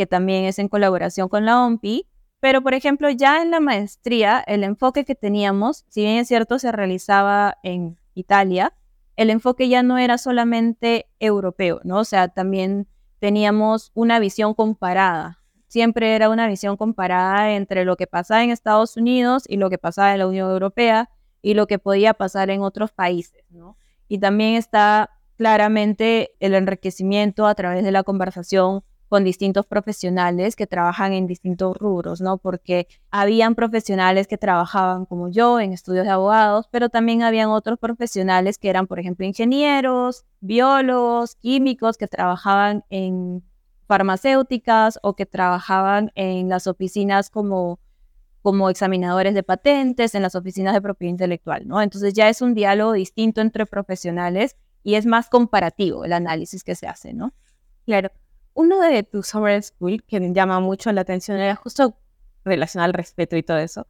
que 0.00 0.06
también 0.06 0.46
es 0.46 0.58
en 0.58 0.68
colaboración 0.68 1.28
con 1.28 1.44
la 1.44 1.62
OMPI. 1.62 2.08
Pero, 2.40 2.62
por 2.62 2.72
ejemplo, 2.74 3.10
ya 3.10 3.42
en 3.42 3.50
la 3.50 3.60
maestría, 3.60 4.42
el 4.46 4.64
enfoque 4.64 5.04
que 5.04 5.14
teníamos, 5.14 5.84
si 5.88 6.02
bien 6.02 6.16
es 6.16 6.28
cierto, 6.28 6.58
se 6.58 6.72
realizaba 6.72 7.58
en 7.62 7.98
Italia, 8.14 8.72
el 9.16 9.28
enfoque 9.28 9.68
ya 9.68 9.82
no 9.82 9.98
era 9.98 10.16
solamente 10.16 11.06
europeo, 11.18 11.80
¿no? 11.84 11.98
O 11.98 12.04
sea, 12.04 12.28
también 12.28 12.88
teníamos 13.18 13.92
una 13.94 14.18
visión 14.18 14.54
comparada. 14.54 15.38
Siempre 15.68 16.16
era 16.16 16.30
una 16.30 16.48
visión 16.48 16.78
comparada 16.78 17.52
entre 17.52 17.84
lo 17.84 17.96
que 17.96 18.06
pasaba 18.06 18.42
en 18.42 18.50
Estados 18.50 18.96
Unidos 18.96 19.44
y 19.46 19.58
lo 19.58 19.68
que 19.68 19.76
pasaba 19.78 20.12
en 20.12 20.18
la 20.20 20.26
Unión 20.26 20.50
Europea 20.50 21.10
y 21.42 21.52
lo 21.52 21.66
que 21.66 21.78
podía 21.78 22.14
pasar 22.14 22.48
en 22.48 22.62
otros 22.62 22.90
países, 22.92 23.44
¿no? 23.50 23.76
Y 24.08 24.18
también 24.18 24.54
está 24.54 25.10
claramente 25.36 26.32
el 26.40 26.54
enriquecimiento 26.54 27.46
a 27.46 27.54
través 27.54 27.84
de 27.84 27.92
la 27.92 28.02
conversación 28.02 28.82
con 29.10 29.24
distintos 29.24 29.66
profesionales 29.66 30.54
que 30.54 30.68
trabajan 30.68 31.12
en 31.12 31.26
distintos 31.26 31.76
rubros, 31.76 32.20
¿no? 32.20 32.38
Porque 32.38 32.86
habían 33.10 33.56
profesionales 33.56 34.28
que 34.28 34.38
trabajaban 34.38 35.04
como 35.04 35.28
yo 35.28 35.58
en 35.58 35.72
estudios 35.72 36.04
de 36.04 36.12
abogados, 36.12 36.68
pero 36.70 36.90
también 36.90 37.24
habían 37.24 37.48
otros 37.48 37.80
profesionales 37.80 38.56
que 38.56 38.70
eran, 38.70 38.86
por 38.86 39.00
ejemplo, 39.00 39.26
ingenieros, 39.26 40.26
biólogos, 40.38 41.34
químicos 41.34 41.98
que 41.98 42.06
trabajaban 42.06 42.84
en 42.88 43.42
farmacéuticas 43.88 45.00
o 45.02 45.16
que 45.16 45.26
trabajaban 45.26 46.12
en 46.14 46.48
las 46.48 46.68
oficinas 46.68 47.30
como 47.30 47.80
como 48.42 48.70
examinadores 48.70 49.34
de 49.34 49.42
patentes, 49.42 50.14
en 50.14 50.22
las 50.22 50.34
oficinas 50.36 50.72
de 50.72 50.80
propiedad 50.80 51.10
intelectual, 51.10 51.66
¿no? 51.66 51.82
Entonces 51.82 52.14
ya 52.14 52.28
es 52.28 52.40
un 52.40 52.54
diálogo 52.54 52.92
distinto 52.92 53.40
entre 53.40 53.66
profesionales 53.66 54.56
y 54.84 54.94
es 54.94 55.04
más 55.04 55.28
comparativo 55.28 56.04
el 56.04 56.12
análisis 56.12 56.62
que 56.62 56.76
se 56.76 56.86
hace, 56.86 57.12
¿no? 57.12 57.34
Claro 57.84 58.10
uno 58.60 58.80
de 58.82 59.02
tus 59.02 59.28
summer 59.28 59.62
school 59.62 60.04
que 60.04 60.20
me 60.20 60.34
llama 60.34 60.60
mucho 60.60 60.92
la 60.92 61.00
atención 61.00 61.38
era 61.38 61.56
justo 61.56 61.96
relacionado 62.44 62.86
al 62.86 62.94
respeto 62.94 63.36
y 63.36 63.42
todo 63.42 63.58
eso, 63.58 63.86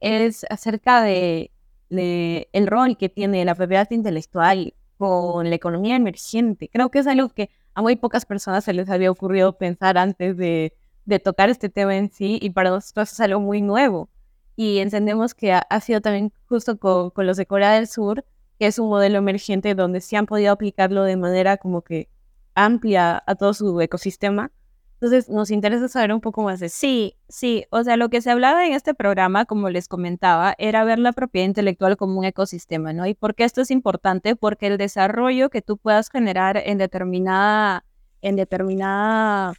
es 0.00 0.46
acerca 0.48 1.02
de, 1.02 1.50
el 1.90 2.66
rol 2.66 2.96
que 2.96 3.08
tiene 3.10 3.44
la 3.44 3.54
propiedad 3.54 3.90
intelectual 3.90 4.74
con 4.96 5.50
la 5.50 5.54
economía 5.56 5.96
emergente. 5.96 6.70
Creo 6.72 6.90
que 6.90 7.00
es 7.00 7.06
algo 7.06 7.28
que 7.28 7.50
a 7.74 7.82
muy 7.82 7.96
pocas 7.96 8.24
personas 8.24 8.64
se 8.64 8.72
les 8.72 8.88
había 8.88 9.10
ocurrido 9.10 9.58
pensar 9.58 9.98
antes 9.98 10.36
de, 10.36 10.74
tocar 11.22 11.50
este 11.50 11.68
tema 11.68 11.94
en 11.96 12.10
sí 12.10 12.38
y 12.40 12.50
para 12.50 12.70
nosotros 12.70 13.12
es 13.12 13.20
algo 13.20 13.40
muy 13.40 13.60
nuevo. 13.60 14.08
Y 14.56 14.78
entendemos 14.78 15.34
que 15.34 15.52
ha, 15.52 15.80
sido 15.80 16.00
también 16.00 16.32
justo 16.48 16.78
con, 16.78 17.10
con, 17.10 17.26
los 17.26 17.36
de 17.36 17.46
Corea 17.46 17.72
del 17.72 17.88
Sur, 17.88 18.24
que 18.58 18.66
es 18.66 18.78
un 18.78 18.88
modelo 18.88 19.18
emergente 19.18 19.74
donde 19.74 20.00
sí 20.00 20.16
han 20.16 20.26
podido 20.26 20.52
aplicarlo 20.52 21.04
de 21.04 21.16
manera 21.16 21.58
como 21.58 21.82
que 21.82 22.08
amplia 22.54 23.22
a 23.26 23.34
todo 23.34 23.54
su 23.54 23.80
ecosistema. 23.80 24.50
Entonces, 24.94 25.28
nos 25.28 25.50
interesa 25.50 25.88
saber 25.88 26.12
un 26.14 26.20
poco 26.20 26.42
más 26.42 26.60
de 26.60 26.68
Sí, 26.68 27.16
sí. 27.28 27.66
O 27.70 27.82
sea, 27.84 27.96
lo 27.96 28.08
que 28.08 28.22
se 28.22 28.30
hablaba 28.30 28.66
en 28.66 28.72
este 28.72 28.94
programa, 28.94 29.44
como 29.44 29.68
les 29.68 29.88
comentaba, 29.88 30.54
era 30.56 30.84
ver 30.84 30.98
la 30.98 31.12
propiedad 31.12 31.46
intelectual 31.46 31.96
como 31.96 32.18
un 32.18 32.24
ecosistema, 32.24 32.92
¿no? 32.92 33.06
¿Y 33.06 33.14
por 33.14 33.34
qué 33.34 33.44
esto 33.44 33.60
es 33.60 33.70
importante? 33.70 34.36
Porque 34.36 34.66
el 34.68 34.78
desarrollo 34.78 35.50
que 35.50 35.62
tú 35.62 35.76
puedas 35.76 36.08
generar 36.08 36.56
en 36.56 36.78
determinada, 36.78 37.84
en 38.22 38.36
determinada, 38.36 39.54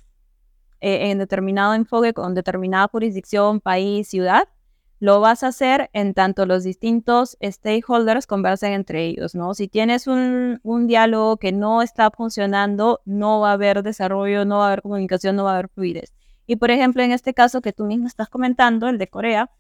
eh, 0.82 1.12
en 1.12 1.20
determinado 1.20 1.74
enfoque 1.75 2.14
con 2.14 2.34
determinada 2.34 2.88
jurisdicción, 2.88 3.60
país, 3.60 4.08
ciudad, 4.08 4.48
lo 5.00 5.20
vas 5.20 5.44
a 5.44 5.48
hacer 5.48 5.90
en 5.94 6.14
tanto 6.14 6.46
los 6.46 6.64
distintos 6.64 7.38
stakeholders 7.42 8.28
conversen 8.28 8.74
entre 8.74 9.06
ellos, 9.06 9.36
¿no? 9.36 9.54
Si 9.54 9.68
tienes 9.68 10.08
un, 10.08 10.60
diálogo 10.88 11.38
que 11.38 11.52
no 11.52 11.82
está 11.82 12.12
funcionando, 12.12 13.02
no 13.06 13.42
va 13.42 13.50
a 13.50 13.54
haber 13.54 13.84
desarrollo, 13.84 14.46
no 14.46 14.60
va 14.60 14.66
a 14.66 14.68
haber 14.68 14.82
comunicación, 14.82 15.36
no 15.36 15.44
va 15.44 15.52
a 15.52 15.54
haber 15.56 15.70
fluidez. 15.70 16.14
Y 16.48 16.58
por 16.58 16.72
ejemplo, 16.72 17.04
en 17.04 17.12
este 17.12 17.34
caso 17.34 17.62
que 17.62 17.74
tú 17.74 17.86
mismo 17.86 18.08
estás 18.08 18.30
comentando, 18.30 18.88
el 18.88 18.98
de 18.98 19.08
Corea, 19.08 19.52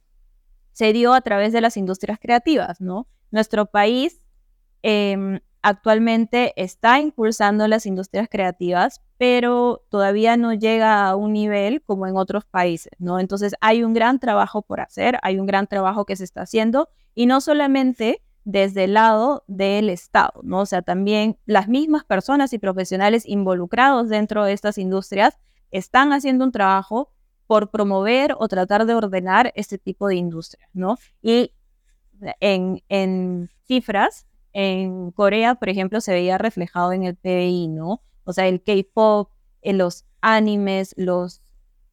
se 0.71 0.93
dio 0.93 1.13
a 1.13 1.21
través 1.21 1.51
de 1.53 1.61
las 1.61 1.77
industrias 1.77 2.19
creativas, 2.19 2.79
¿no? 2.79 3.07
Nuestro 3.31 3.65
país 3.65 4.21
em, 4.83 5.39
actualmente 5.65 6.53
está 6.57 6.99
impulsando 6.99 7.67
las 7.67 7.87
industrias 7.87 8.27
creativas, 8.29 9.01
pero 9.17 9.83
todavía 9.89 10.37
no 10.37 10.53
llega 10.53 11.07
a 11.07 11.15
un 11.15 11.33
nivel 11.33 11.81
como 11.81 12.05
en 12.05 12.17
otros 12.17 12.45
países, 12.45 12.91
¿no? 12.99 13.19
Entonces 13.19 13.55
hay 13.61 13.83
un 13.83 13.95
gran 13.95 14.19
trabajo 14.19 14.61
por 14.61 14.79
hacer, 14.79 15.17
hay 15.23 15.39
un 15.39 15.47
gran 15.47 15.65
trabajo 15.65 16.05
que 16.05 16.15
se 16.15 16.23
está 16.23 16.41
haciendo 16.41 16.89
y 17.15 17.25
no 17.25 17.41
solamente 17.41 18.21
desde 18.43 18.83
el 18.83 18.93
lado 18.93 19.43
del 19.47 19.89
Estado, 19.89 20.39
¿no? 20.43 20.59
O 20.59 20.65
sea, 20.67 20.83
también 20.83 21.39
las 21.47 21.67
mismas 21.67 22.03
personas 22.03 22.53
y 22.53 22.59
profesionales 22.59 23.23
involucrados 23.25 24.07
dentro 24.07 24.45
de 24.45 24.53
estas 24.53 24.77
industrias 24.77 25.39
están 25.71 26.13
haciendo 26.13 26.45
un 26.45 26.51
trabajo 26.51 27.09
por 27.47 27.71
promover 27.71 28.35
o 28.37 28.47
tratar 28.47 28.85
de 28.85 28.93
ordenar 28.93 29.51
este 29.55 29.79
tipo 29.79 30.07
de 30.09 30.15
industrias, 30.15 30.69
¿no? 30.73 30.99
Y 31.23 31.53
en, 32.39 32.83
en 32.87 33.49
cifras, 33.63 34.27
en 34.57 35.11
Corea, 35.11 35.55
por 35.55 35.67
ejemplo, 35.67 35.99
se 35.99 36.13
veía 36.13 36.37
reflejado 36.37 36.93
en 36.93 37.03
el 37.03 37.17
PBI, 37.17 37.67
¿no? 37.67 38.01
O 38.23 38.31
sea, 38.31 38.47
el 38.47 38.63
K-pop, 38.63 39.29
los 39.61 40.05
animes, 40.21 40.93
los 40.95 41.41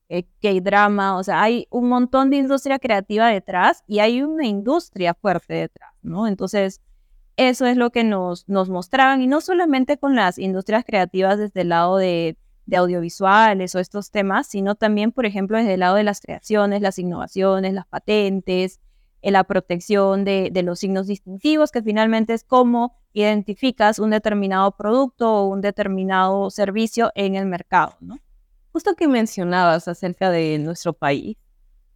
eh, 0.09 0.29
K-drama, 0.41 1.17
o 1.19 1.25
sea, 1.25 1.43
hay 1.43 1.67
un 1.71 1.89
montón 1.89 2.31
de 2.31 2.37
industria 2.37 2.79
creativa 2.79 3.27
detrás 3.27 3.83
y 3.89 3.99
hay 3.99 4.23
una 4.23 4.47
industria 4.47 5.13
fuerte 5.13 5.55
detrás, 5.55 5.91
¿no? 6.03 6.29
Entonces, 6.29 6.81
eso 7.37 7.67
es 7.67 7.77
lo 7.77 7.91
que 7.91 8.05
nos, 8.05 8.49
nos 8.49 8.69
mostraban 8.69 9.23
y 9.23 9.27
no 9.27 9.41
solamente 9.41 9.99
con 9.99 10.15
las 10.15 10.39
industrias 10.39 10.85
creativas 10.85 11.39
desde 11.39 11.63
el 11.63 11.71
lado 11.71 11.97
de, 11.97 12.39
de 12.67 12.77
audiovisuales 12.77 13.75
o 13.75 13.81
estos 13.81 14.13
temas, 14.13 14.47
sino 14.47 14.77
también, 14.77 15.11
por 15.11 15.27
ejemplo, 15.27 15.59
desde 15.59 15.75
el 15.75 15.81
lado 15.81 15.97
de 15.97 16.05
las 16.05 16.21
creaciones, 16.21 16.81
las 16.81 17.01
innovaciones, 17.01 17.75
las 17.75 17.89
patentes, 17.89 18.79
en 19.23 19.33
la 19.33 19.45
protección 19.45 20.25
de, 20.25 20.51
los 20.65 20.81
signos 20.81 21.07
distintivos, 21.07 21.71
que 21.71 21.83
finalmente 21.83 22.35
es 22.35 22.45
cómo 22.45 22.97
identificas 23.13 23.99
un 23.99 24.11
determinado 24.11 24.73
producto 24.77 25.33
o 25.33 25.47
un 25.47 25.61
determinado 25.61 26.51
servicio 26.51 27.13
en 27.15 27.37
el 27.37 27.47
mercado. 27.47 27.97
¿no? 28.01 28.19
Justo 28.73 28.95
que 28.95 29.07
mencionabas 29.07 29.87
acerca 29.87 30.31
de 30.31 30.59
nuestro 30.59 30.93
país, 30.93 31.37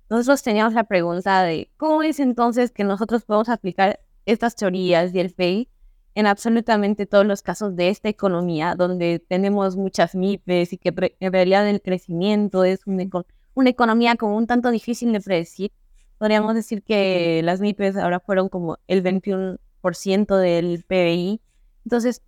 nosotros 0.09 0.43
teníamos 0.43 0.73
la 0.73 0.85
pregunta 0.85 1.43
de 1.43 1.69
cómo 1.77 2.03
es 2.03 2.21
entonces 2.21 2.71
que 2.71 2.85
nosotros 2.85 3.25
podemos 3.25 3.49
aplicar 3.49 3.99
estas 4.25 4.55
teorías 4.55 5.13
y 5.13 5.19
el 5.19 5.31
FEI 5.31 5.69
en 6.15 6.27
absolutamente 6.27 7.07
todos 7.07 7.27
los 7.27 7.43
casos 7.43 7.75
de 7.75 7.89
esta 7.89 8.09
economía, 8.09 8.75
donde 8.77 9.19
tenemos 9.19 9.77
muchas 9.77 10.15
MIPES 10.15 10.75
y 10.75 10.79
que 10.79 11.15
en 11.21 11.33
realidad 11.33 11.69
el 11.69 11.83
crecimiento 11.83 12.65
es 12.65 12.81
una 12.87 13.71
economía 13.71 14.15
como 14.15 14.37
un 14.37 14.47
tanto 14.47 14.71
difícil 14.71 15.13
de 15.13 15.21
predecir 15.21 15.73
podríamos 16.19 16.55
decir 16.55 16.83
que 16.83 17.41
las 17.45 17.61
MIPES 17.61 17.97
ahora 17.97 18.21
fueron 18.21 18.49
como 18.49 18.79
el 18.87 19.03
21% 19.03 20.37
del 20.39 20.85
PBI. 20.85 21.41
Entonces, 21.85 22.23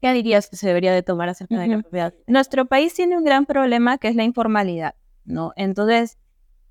¿qué 0.00 0.12
dirías 0.12 0.48
que 0.48 0.56
se 0.56 0.66
debería 0.66 0.92
de 0.92 1.02
tomar 1.02 1.28
acerca 1.28 1.58
de 1.58 1.68
la 1.68 1.80
propiedad? 1.80 2.14
Nuestro 2.26 2.66
país 2.66 2.94
tiene 2.94 3.16
un 3.16 3.24
gran 3.24 3.46
problema 3.46 3.98
que 3.98 4.08
es 4.08 4.16
la 4.16 4.24
informalidad, 4.24 4.94
¿no? 5.24 5.52
Entonces, 5.56 6.18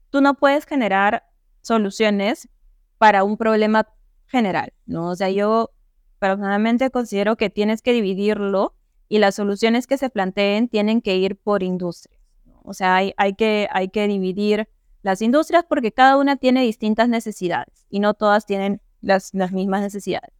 tú 0.09 0.21
no 0.21 0.35
puedes 0.35 0.65
generar 0.65 1.23
soluciones 1.61 2.49
para 2.97 3.23
un 3.23 3.37
problema 3.37 3.87
general, 4.25 4.73
¿no? 4.85 5.09
O 5.09 5.15
sea, 5.15 5.29
yo 5.29 5.71
personalmente 6.19 6.89
considero 6.89 7.35
que 7.35 7.49
tienes 7.49 7.81
que 7.81 7.93
dividirlo 7.93 8.73
y 9.09 9.19
las 9.19 9.35
soluciones 9.35 9.87
que 9.87 9.97
se 9.97 10.09
planteen 10.09 10.67
tienen 10.67 11.01
que 11.01 11.15
ir 11.17 11.37
por 11.37 11.63
industria. 11.63 12.19
O 12.63 12.73
sea, 12.73 12.95
hay, 12.95 13.13
hay, 13.17 13.33
que, 13.33 13.67
hay 13.71 13.89
que 13.89 14.07
dividir 14.07 14.67
las 15.07 15.21
industrias 15.21 15.63
porque 15.67 15.93
cada 15.93 16.17
una 16.17 16.35
tiene 16.35 16.63
distintas 16.63 17.07
necesidades 17.07 17.85
y 17.89 18.01
no 18.01 18.13
todas 18.13 18.45
tienen 18.45 18.81
las, 18.99 19.33
las 19.33 19.53
mismas 19.53 19.81
necesidades. 19.81 20.33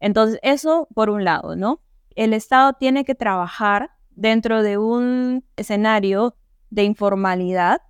Entonces, 0.00 0.40
eso 0.42 0.88
por 0.94 1.10
un 1.10 1.24
lado, 1.24 1.56
¿no? 1.56 1.82
El 2.16 2.32
Estado 2.32 2.72
tiene 2.72 3.04
que 3.04 3.14
trabajar 3.14 3.90
dentro 4.12 4.62
de 4.62 4.78
un 4.78 5.44
escenario 5.56 6.36
de 6.70 6.84
informalidad 6.84 7.82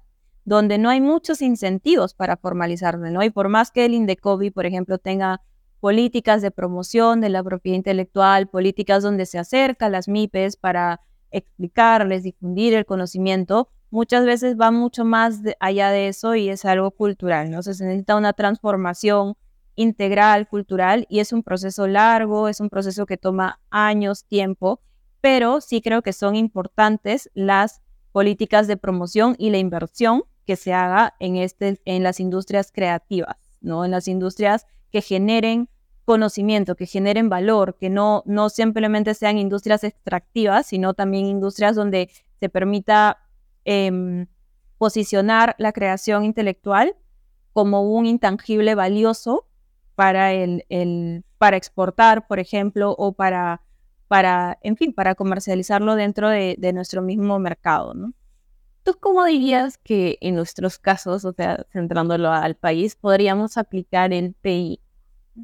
donde 0.45 0.77
no 0.77 0.91
hay 0.91 1.01
muchos 1.01 1.41
incentivos 1.41 2.15
para 2.15 2.37
formalizarse, 2.37 3.13
¿no? 3.13 3.23
Y 3.23 3.31
por 3.31 3.49
más 3.49 3.71
que 3.71 3.85
el 3.85 3.95
INDECOBI, 3.95 4.51
por 4.51 4.67
ejemplo, 4.67 4.99
tenga 4.99 5.41
políticas 5.79 6.43
de 6.43 6.51
promoción 6.51 7.21
de 7.21 7.29
la 7.29 7.45
propiedad 7.45 7.77
intelectual, 7.77 8.49
políticas 8.49 9.05
donde 9.05 9.25
se 9.25 9.39
acerca 9.39 9.89
las 9.89 10.09
MIPES 10.09 10.57
para 10.57 11.01
explicarles, 11.31 12.25
difundir 12.25 12.75
el 12.75 12.87
conocimiento, 12.87 13.69
muchas 13.95 14.27
veces 14.27 14.57
va 14.61 14.73
mucho 14.73 15.05
más 15.05 15.41
allá 15.61 15.91
de 15.91 16.09
eso 16.09 16.35
y 16.35 16.49
es 16.49 16.65
algo 16.65 16.91
cultural, 16.91 17.49
¿no? 17.49 17.63
se 17.63 17.71
necesita 17.71 18.17
una 18.17 18.33
transformación 18.33 19.37
integral, 19.77 20.49
cultural, 20.49 21.07
y 21.09 21.21
es 21.21 21.33
un 21.33 21.45
proceso 21.45 21.87
largo, 21.87 22.49
es 22.49 22.59
un 22.59 22.71
proceso 22.71 23.07
que 23.07 23.17
toma 23.17 23.61
años, 23.71 24.25
tiempo, 24.25 24.81
pero 25.21 25.61
sí 25.61 25.81
creo 25.81 26.03
que 26.03 26.13
son 26.13 26.35
importantes 26.35 27.31
las 27.35 27.83
políticas 28.11 28.67
de 28.67 28.77
promoción 28.77 29.37
y 29.39 29.51
la 29.51 29.59
inversión 29.59 30.25
que 30.45 30.57
se 30.57 30.73
haga 30.73 31.15
en, 31.21 31.37
este, 31.37 31.81
en 31.85 32.03
las 32.03 32.19
industrias 32.19 32.73
creativas, 32.73 33.37
¿no? 33.61 33.85
En 33.85 33.93
las 33.93 34.09
industrias 34.09 34.67
que 34.91 35.03
generen 35.03 35.69
conocimiento, 36.05 36.75
que 36.75 36.87
generen 36.87 37.29
valor, 37.29 37.77
que 37.79 37.91
no, 37.91 38.23
no 38.27 38.51
simplemente 38.51 39.15
sean 39.15 39.39
industrias 39.39 39.85
extractivas, 39.85 40.67
sino 40.67 40.95
también 40.95 41.27
industrias 41.27 41.75
donde 41.75 42.11
se 42.39 42.49
permita 42.49 43.24
Em, 43.65 44.27
posicionar 44.79 45.55
la 45.59 45.73
creación 45.73 46.25
intelectual 46.25 46.95
como 47.53 47.83
un 47.83 48.07
intangible 48.07 48.75
valioso 48.75 49.47
para, 49.95 50.33
el, 50.33 50.65
el, 50.69 51.25
para 51.39 51.57
exportar, 51.57 52.27
por 52.27 52.39
ejemplo, 52.39 52.95
o 52.99 53.13
para, 53.13 53.63
para, 54.09 54.59
en 54.63 54.77
fin, 54.77 54.93
para 54.93 55.15
comercializarlo 55.15 55.95
dentro 55.95 56.29
de, 56.29 56.57
de 56.59 56.73
nuestro 56.73 57.01
mismo 57.01 57.39
mercado, 57.39 57.95
¿no? 57.95 58.13
¿Tú 58.83 58.99
cómo 59.01 59.25
dirías 59.25 59.79
que 59.79 60.19
en 60.21 60.35
nuestros 60.35 60.79
casos, 60.79 61.25
o 61.25 61.33
sea, 61.33 61.65
centrándolo 61.73 62.31
al 62.31 62.55
país, 62.55 62.97
podríamos 62.97 63.57
aplicar 63.57 64.13
el 64.13 64.35
PI 64.35 64.81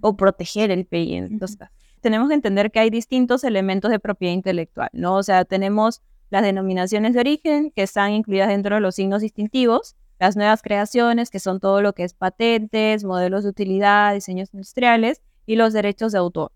o 0.03 0.15
proteger 0.15 0.71
el 0.71 0.85
PI 0.85 1.15
en 1.15 1.33
estos 1.33 1.57
casos? 1.57 1.75
Tenemos 2.03 2.29
que 2.29 2.35
entender 2.35 2.71
que 2.71 2.81
hay 2.81 2.91
distintos 2.91 3.45
elementos 3.45 3.91
de 3.91 3.99
propiedad 3.99 4.35
intelectual, 4.35 4.91
¿no? 4.93 5.17
O 5.17 5.23
sea, 5.23 5.47
tenemos 5.47 6.03
las 6.31 6.43
denominaciones 6.43 7.15
de 7.15 7.21
origen, 7.21 7.73
que 7.73 7.83
están 7.83 8.13
incluidas 8.13 8.49
dentro 8.49 8.77
de 8.77 8.81
los 8.81 8.95
signos 8.95 9.21
distintivos, 9.23 9.97
las 10.19 10.37
nuevas 10.37 10.63
creaciones, 10.63 11.31
que 11.31 11.41
son 11.41 11.61
todo 11.61 11.83
lo 11.83 11.93
que 11.93 12.05
es 12.05 12.15
patentes, 12.15 13.05
modelos 13.05 13.43
de 13.43 13.51
utilidad, 13.51 14.15
diseños 14.15 14.53
industriales, 14.53 15.23
y 15.47 15.57
los 15.57 15.73
derechos 15.73 16.13
de 16.13 16.19
autor. 16.19 16.53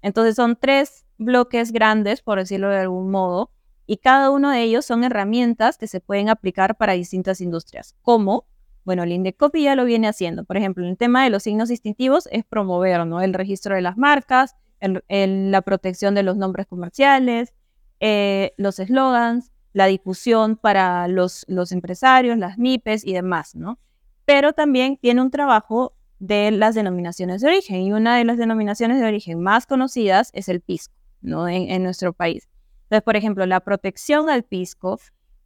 Entonces 0.00 0.36
son 0.36 0.56
tres 0.56 1.04
bloques 1.18 1.72
grandes, 1.72 2.22
por 2.22 2.38
decirlo 2.38 2.68
de 2.70 2.78
algún 2.78 3.10
modo, 3.10 3.50
y 3.86 3.98
cada 3.98 4.30
uno 4.30 4.50
de 4.50 4.62
ellos 4.62 4.86
son 4.86 5.04
herramientas 5.04 5.76
que 5.76 5.86
se 5.86 6.00
pueden 6.00 6.28
aplicar 6.28 6.76
para 6.76 6.94
distintas 6.94 7.40
industrias, 7.40 7.96
como, 8.00 8.46
bueno, 8.84 9.02
el 9.02 9.12
Indecopy 9.12 9.64
ya 9.64 9.74
lo 9.74 9.84
viene 9.84 10.08
haciendo. 10.08 10.44
Por 10.44 10.56
ejemplo, 10.56 10.86
el 10.86 10.96
tema 10.96 11.24
de 11.24 11.30
los 11.30 11.42
signos 11.42 11.68
distintivos 11.68 12.28
es 12.32 12.44
promover 12.44 13.06
¿no? 13.06 13.20
el 13.20 13.34
registro 13.34 13.74
de 13.74 13.82
las 13.82 13.96
marcas, 13.96 14.56
la 14.80 15.62
protección 15.62 16.14
de 16.14 16.22
los 16.22 16.36
nombres 16.36 16.66
comerciales, 16.66 17.54
eh, 18.00 18.52
los 18.56 18.78
eslogans, 18.78 19.52
la 19.72 19.86
difusión 19.86 20.56
para 20.56 21.08
los, 21.08 21.44
los 21.48 21.72
empresarios, 21.72 22.38
las 22.38 22.58
MIPES 22.58 23.04
y 23.04 23.12
demás, 23.12 23.54
¿no? 23.54 23.78
Pero 24.24 24.52
también 24.52 24.96
tiene 24.96 25.20
un 25.20 25.30
trabajo 25.30 25.94
de 26.18 26.50
las 26.52 26.74
denominaciones 26.74 27.40
de 27.40 27.48
origen 27.48 27.82
y 27.82 27.92
una 27.92 28.16
de 28.16 28.24
las 28.24 28.38
denominaciones 28.38 29.00
de 29.00 29.06
origen 29.06 29.40
más 29.40 29.66
conocidas 29.66 30.30
es 30.32 30.48
el 30.48 30.60
pisco, 30.60 30.94
¿no? 31.20 31.48
En, 31.48 31.82
nuestro 31.82 32.12
país. 32.12 32.48
Entonces, 32.84 33.02
por 33.02 33.16
ejemplo, 33.16 33.46
la 33.46 33.60
protección 33.60 34.30
al 34.30 34.44
pisco 34.44 35.00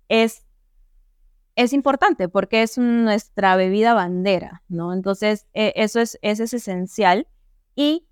es, 0.09 0.45
es 1.57 1.73
importante 1.73 2.29
porque 2.29 2.63
es 2.63 2.77
nuestra 2.77 3.57
bebida 3.57 3.95
bandera, 3.95 4.63
¿no? 4.69 4.93
Entonces, 4.93 5.47
e, 5.55 5.73
eso 5.77 6.01
es, 6.01 6.19
eso 6.23 6.45
es 6.45 6.53
esencial 6.53 7.27
y 7.75 8.08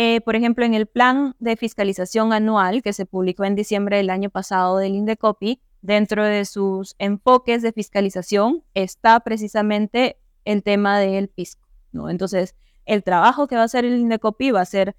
eh, 0.00 0.20
por 0.20 0.36
ejemplo, 0.36 0.64
en 0.64 0.74
el 0.74 0.86
plan 0.86 1.34
de 1.40 1.56
fiscalización 1.56 2.32
anual 2.32 2.84
que 2.84 2.92
se 2.92 3.04
publicó 3.04 3.42
en 3.44 3.56
diciembre 3.56 3.96
del 3.96 4.10
año 4.10 4.30
pasado 4.30 4.78
del 4.78 4.94
INDECOPI, 4.94 5.60
dentro 5.82 6.24
de 6.24 6.44
sus 6.44 6.94
enfoques 7.00 7.62
de 7.62 7.72
fiscalización 7.72 8.62
está 8.74 9.18
precisamente 9.18 10.16
el 10.44 10.62
tema 10.62 11.00
del 11.00 11.26
pisco. 11.28 11.66
Entonces, 12.08 12.54
el 12.84 13.02
trabajo 13.02 13.48
que 13.48 13.56
va 13.56 13.62
a 13.62 13.64
hacer 13.64 13.84
el 13.84 13.98
INDECOPI 13.98 14.52
va 14.52 14.60
a 14.60 14.66
ser 14.66 14.94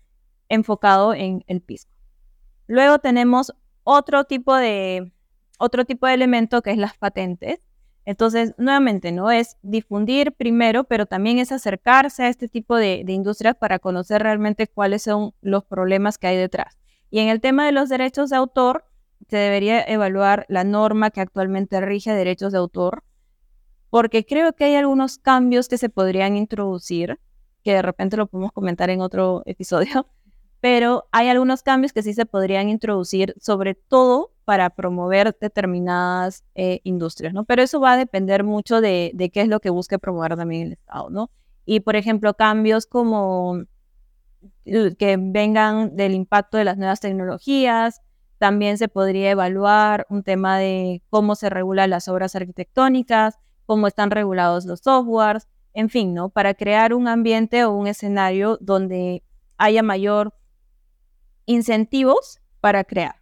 enfocado 0.49 1.13
en 1.13 1.45
el 1.47 1.61
pisco. 1.61 1.93
Luego 2.67 2.99
tenemos 2.99 3.53
otro 3.85 4.25
tipo 4.25 4.53
de, 4.53 5.13
otro 5.59 5.85
tipo 5.85 6.07
de 6.07 6.13
elemento 6.15 6.61
que 6.61 6.71
es 6.71 6.77
las 6.77 6.97
patentes, 6.97 7.61
entonces, 8.09 8.55
nuevamente, 8.57 9.11
¿no? 9.11 9.29
Es 9.29 9.57
difundir 9.61 10.31
primero, 10.31 10.83
pero 10.83 11.05
también 11.05 11.37
es 11.37 11.51
acercarse 11.51 12.23
a 12.23 12.29
este 12.29 12.47
tipo 12.47 12.75
de, 12.75 13.05
industrias 13.07 13.55
para 13.55 13.77
conocer 13.77 14.23
realmente 14.23 14.65
cuáles 14.65 15.03
son 15.03 15.35
los 15.41 15.63
problemas 15.63 16.17
que 16.17 16.25
hay 16.25 16.35
detrás. 16.35 16.79
Y 17.11 17.19
en 17.19 17.27
el 17.27 17.39
tema 17.39 17.67
de 17.67 17.71
los 17.71 17.87
derechos 17.87 18.31
de 18.31 18.37
autor, 18.37 18.83
se 19.27 19.37
debería 19.37 19.83
evaluar 19.83 20.47
la 20.49 20.63
norma 20.63 21.11
que 21.11 21.21
actualmente 21.21 21.79
rige 21.81 22.11
derechos 22.11 22.51
de 22.51 22.57
autor, 22.57 23.03
porque 23.91 24.25
creo 24.25 24.53
que 24.53 24.63
hay 24.63 24.73
algunos 24.73 25.19
cambios 25.19 25.67
que 25.67 25.77
se 25.77 25.89
podrían 25.89 26.35
introducir, 26.35 27.19
que 27.63 27.73
de 27.73 27.83
repente 27.83 28.17
lo 28.17 28.25
podemos 28.25 28.51
comentar 28.53 28.89
en 28.89 29.01
otro 29.01 29.43
episodio, 29.45 30.07
pero 30.61 31.05
hay 31.11 31.27
algunos 31.27 31.61
cambios 31.61 31.93
que 31.93 32.01
sí 32.01 32.15
se 32.15 32.25
podrían 32.25 32.69
introducir, 32.69 33.35
sobre 33.39 33.75
todo 33.75 34.31
para 34.49 34.71
promover 34.71 35.37
determinadas 35.39 36.43
eh, 36.55 36.79
industrias, 36.83 37.35
¿no? 37.35 37.45
Pero 37.45 37.61
eso 37.61 37.79
va 37.79 37.93
a 37.93 37.97
depender 37.97 38.43
mucho 38.43 38.81
de, 38.81 39.13
qué 39.31 39.41
es 39.41 39.47
lo 39.47 39.59
que 39.59 39.69
busque 39.69 39.99
promover 39.99 40.35
también 40.35 40.63
el 40.63 40.71
Estado, 40.71 41.11
¿no? 41.11 41.29
Y, 41.67 41.81
por 41.81 41.95
ejemplo, 41.95 42.33
cambios 42.33 42.87
como 42.87 43.61
que 44.65 45.17
vengan 45.19 45.95
del 45.95 46.15
impacto 46.15 46.57
de 46.57 46.63
las 46.63 46.79
nuevas 46.79 46.99
tecnologías, 46.99 48.01
también 48.39 48.79
se 48.79 48.87
podría 48.87 49.29
evaluar 49.29 50.07
un 50.09 50.23
tema 50.23 50.57
de 50.57 51.03
cómo 51.11 51.35
se 51.35 51.51
regulan 51.51 51.91
las 51.91 52.07
obras 52.07 52.35
arquitectónicas, 52.35 53.37
cómo 53.67 53.85
están 53.85 54.09
regulados 54.09 54.65
los 54.65 54.79
softwares, 54.79 55.47
en 55.75 55.91
fin, 55.91 56.15
¿no? 56.15 56.29
Para 56.29 56.55
crear 56.55 56.95
un 56.95 57.07
ambiente 57.07 57.65
o 57.65 57.71
un 57.71 57.85
escenario 57.85 58.57
donde 58.61 59.21
haya 59.59 59.83
mayor 59.83 60.33
incentivos 61.45 62.41
para 62.61 62.83
crear, 62.83 63.18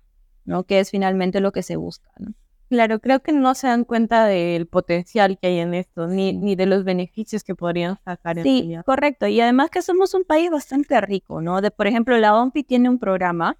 ¿no? 0.47 0.63
Que 0.63 0.79
es 0.79 0.89
finalmente 0.89 1.39
lo 1.41 1.51
que 1.51 1.61
se 1.61 1.75
busca, 1.75 2.09
¿no? 2.17 2.33
Claro, 2.69 2.99
creo 2.99 3.21
que 3.21 3.31
no 3.31 3.55
se 3.55 3.67
dan 3.67 3.85
cuenta 3.85 4.25
del 4.25 4.67
potencial 4.67 5.37
que 5.37 5.47
hay 5.47 5.59
en 5.59 5.73
esto, 5.73 6.07
ni, 6.07 6.33
ni 6.33 6.55
de 6.55 6.65
los 6.65 6.83
beneficios 6.83 7.45
que 7.45 7.55
podrían 7.55 7.97
sacar. 8.03 8.41
Sí, 8.43 8.75
correcto. 8.85 9.25
Y 9.27 9.39
además 9.39 9.69
que 9.69 9.81
somos 9.81 10.13
un 10.13 10.25
país 10.25 10.49
bastante 10.51 10.99
rico, 10.99 11.41
¿no? 11.41 11.61
De, 11.61 11.71
por 11.71 11.87
ejemplo, 11.87 12.17
la 12.17 12.35
OMPI 12.35 12.63
tiene 12.63 12.89
un 12.89 12.99
programa 12.99 13.57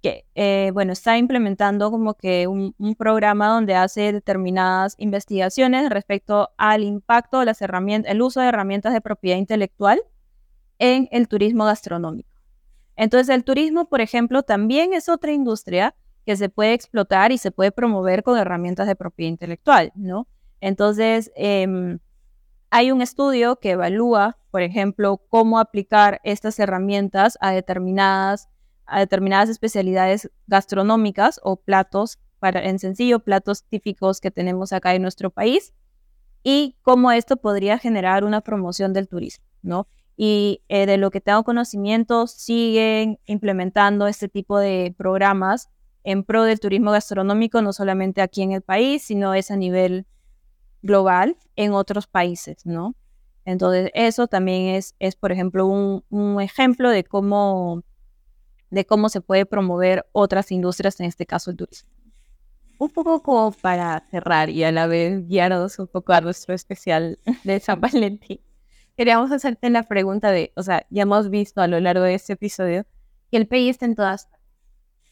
que, 0.00 0.24
eh, 0.34 0.70
bueno, 0.72 0.92
está 0.92 1.18
implementando 1.18 1.90
como 1.90 2.14
que 2.14 2.46
un, 2.46 2.74
programa 2.96 3.48
donde 3.48 3.74
hace 3.74 4.12
determinadas 4.12 4.94
investigaciones 4.96 5.90
respecto 5.90 6.50
al 6.56 6.84
impacto 6.84 7.40
de 7.40 7.46
las 7.46 7.60
herramientas, 7.60 8.10
el 8.12 8.22
uso 8.22 8.40
de 8.40 8.46
herramientas 8.46 8.94
de 8.94 9.02
propiedad 9.02 9.36
intelectual 9.36 10.00
en 10.78 11.08
el 11.10 11.28
turismo 11.28 11.66
gastronómico. 11.66 12.30
Entonces, 12.96 13.28
el 13.34 13.44
turismo, 13.44 13.88
por 13.88 14.00
ejemplo, 14.00 14.42
también 14.42 14.94
es 14.94 15.10
otra 15.10 15.32
industria 15.32 15.94
que 16.28 16.36
se 16.36 16.50
puede 16.50 16.74
explotar 16.74 17.32
y 17.32 17.38
se 17.38 17.50
puede 17.50 17.72
promover 17.72 18.22
con 18.22 18.36
herramientas 18.36 18.86
de 18.86 18.94
propiedad 18.94 19.30
intelectual, 19.30 19.92
¿no? 19.94 20.28
Entonces, 20.60 21.32
em, 21.36 22.00
hay 22.68 22.92
un 22.92 23.00
estudio 23.00 23.56
que 23.60 23.70
evalúa, 23.70 24.36
por 24.50 24.60
ejemplo, 24.60 25.22
cómo 25.30 25.58
aplicar 25.58 26.20
estas 26.24 26.58
herramientas 26.58 27.38
a 27.40 27.52
determinadas 27.52 28.50
a 28.84 29.00
determinadas 29.00 29.48
especialidades 29.48 30.30
gastronómicas 30.46 31.40
o 31.42 31.56
platos, 31.56 32.18
para, 32.40 32.62
en 32.62 32.78
sencillo, 32.78 33.20
platos 33.20 33.64
típicos 33.64 34.20
que 34.20 34.30
tenemos 34.30 34.74
acá 34.74 34.94
en 34.94 35.00
nuestro 35.00 35.30
país 35.30 35.72
y 36.42 36.76
cómo 36.82 37.10
esto 37.10 37.38
podría 37.38 37.78
generar 37.78 38.22
una 38.24 38.42
promoción 38.42 38.92
del 38.92 39.08
turismo, 39.08 39.46
¿no? 39.62 39.88
Y 40.14 40.60
eh, 40.68 40.84
de 40.84 40.98
lo 40.98 41.10
que 41.10 41.22
tengo 41.22 41.42
conocimiento, 41.42 42.26
siguen 42.26 43.18
implementando 43.24 44.06
este 44.06 44.28
tipo 44.28 44.58
de 44.58 44.94
programas 44.98 45.70
en 46.10 46.24
pro 46.24 46.44
del 46.44 46.58
turismo 46.58 46.90
gastronómico, 46.90 47.60
no 47.60 47.74
solamente 47.74 48.22
aquí 48.22 48.40
en 48.40 48.52
el 48.52 48.62
país, 48.62 49.02
sino 49.02 49.34
es 49.34 49.50
a 49.50 49.56
nivel 49.56 50.06
global 50.80 51.36
en 51.54 51.74
otros 51.74 52.06
países, 52.06 52.64
¿no? 52.64 52.96
Entonces, 53.44 53.90
eso 53.92 54.26
también 54.26 54.74
es, 54.74 54.94
es 55.00 55.16
por 55.16 55.32
ejemplo, 55.32 55.66
un, 55.66 56.02
un 56.08 56.40
ejemplo 56.40 56.88
de 56.88 57.04
cómo 57.04 57.82
de 58.70 58.86
cómo 58.86 59.10
se 59.10 59.20
puede 59.20 59.44
promover 59.44 60.06
otras 60.12 60.50
industrias, 60.50 60.98
en 60.98 61.06
este 61.06 61.26
caso 61.26 61.50
el 61.50 61.58
turismo. 61.58 61.90
Un 62.78 62.88
poco 62.88 63.22
como 63.22 63.52
para 63.52 64.06
cerrar 64.10 64.48
y 64.48 64.64
a 64.64 64.72
la 64.72 64.86
vez 64.86 65.26
guiarnos 65.26 65.78
un 65.78 65.88
poco 65.88 66.14
a 66.14 66.22
nuestro 66.22 66.54
especial 66.54 67.18
de 67.44 67.60
San 67.60 67.82
Valentín. 67.82 68.40
Queríamos 68.96 69.30
hacerte 69.30 69.68
la 69.68 69.82
pregunta 69.82 70.30
de, 70.30 70.52
o 70.56 70.62
sea, 70.62 70.86
ya 70.88 71.02
hemos 71.02 71.28
visto 71.28 71.60
a 71.60 71.68
lo 71.68 71.78
largo 71.80 72.04
de 72.04 72.14
este 72.14 72.32
episodio 72.32 72.86
que 73.30 73.36
el 73.36 73.46
PI 73.46 73.68
está 73.68 73.84
en 73.84 73.94
todas. 73.94 74.28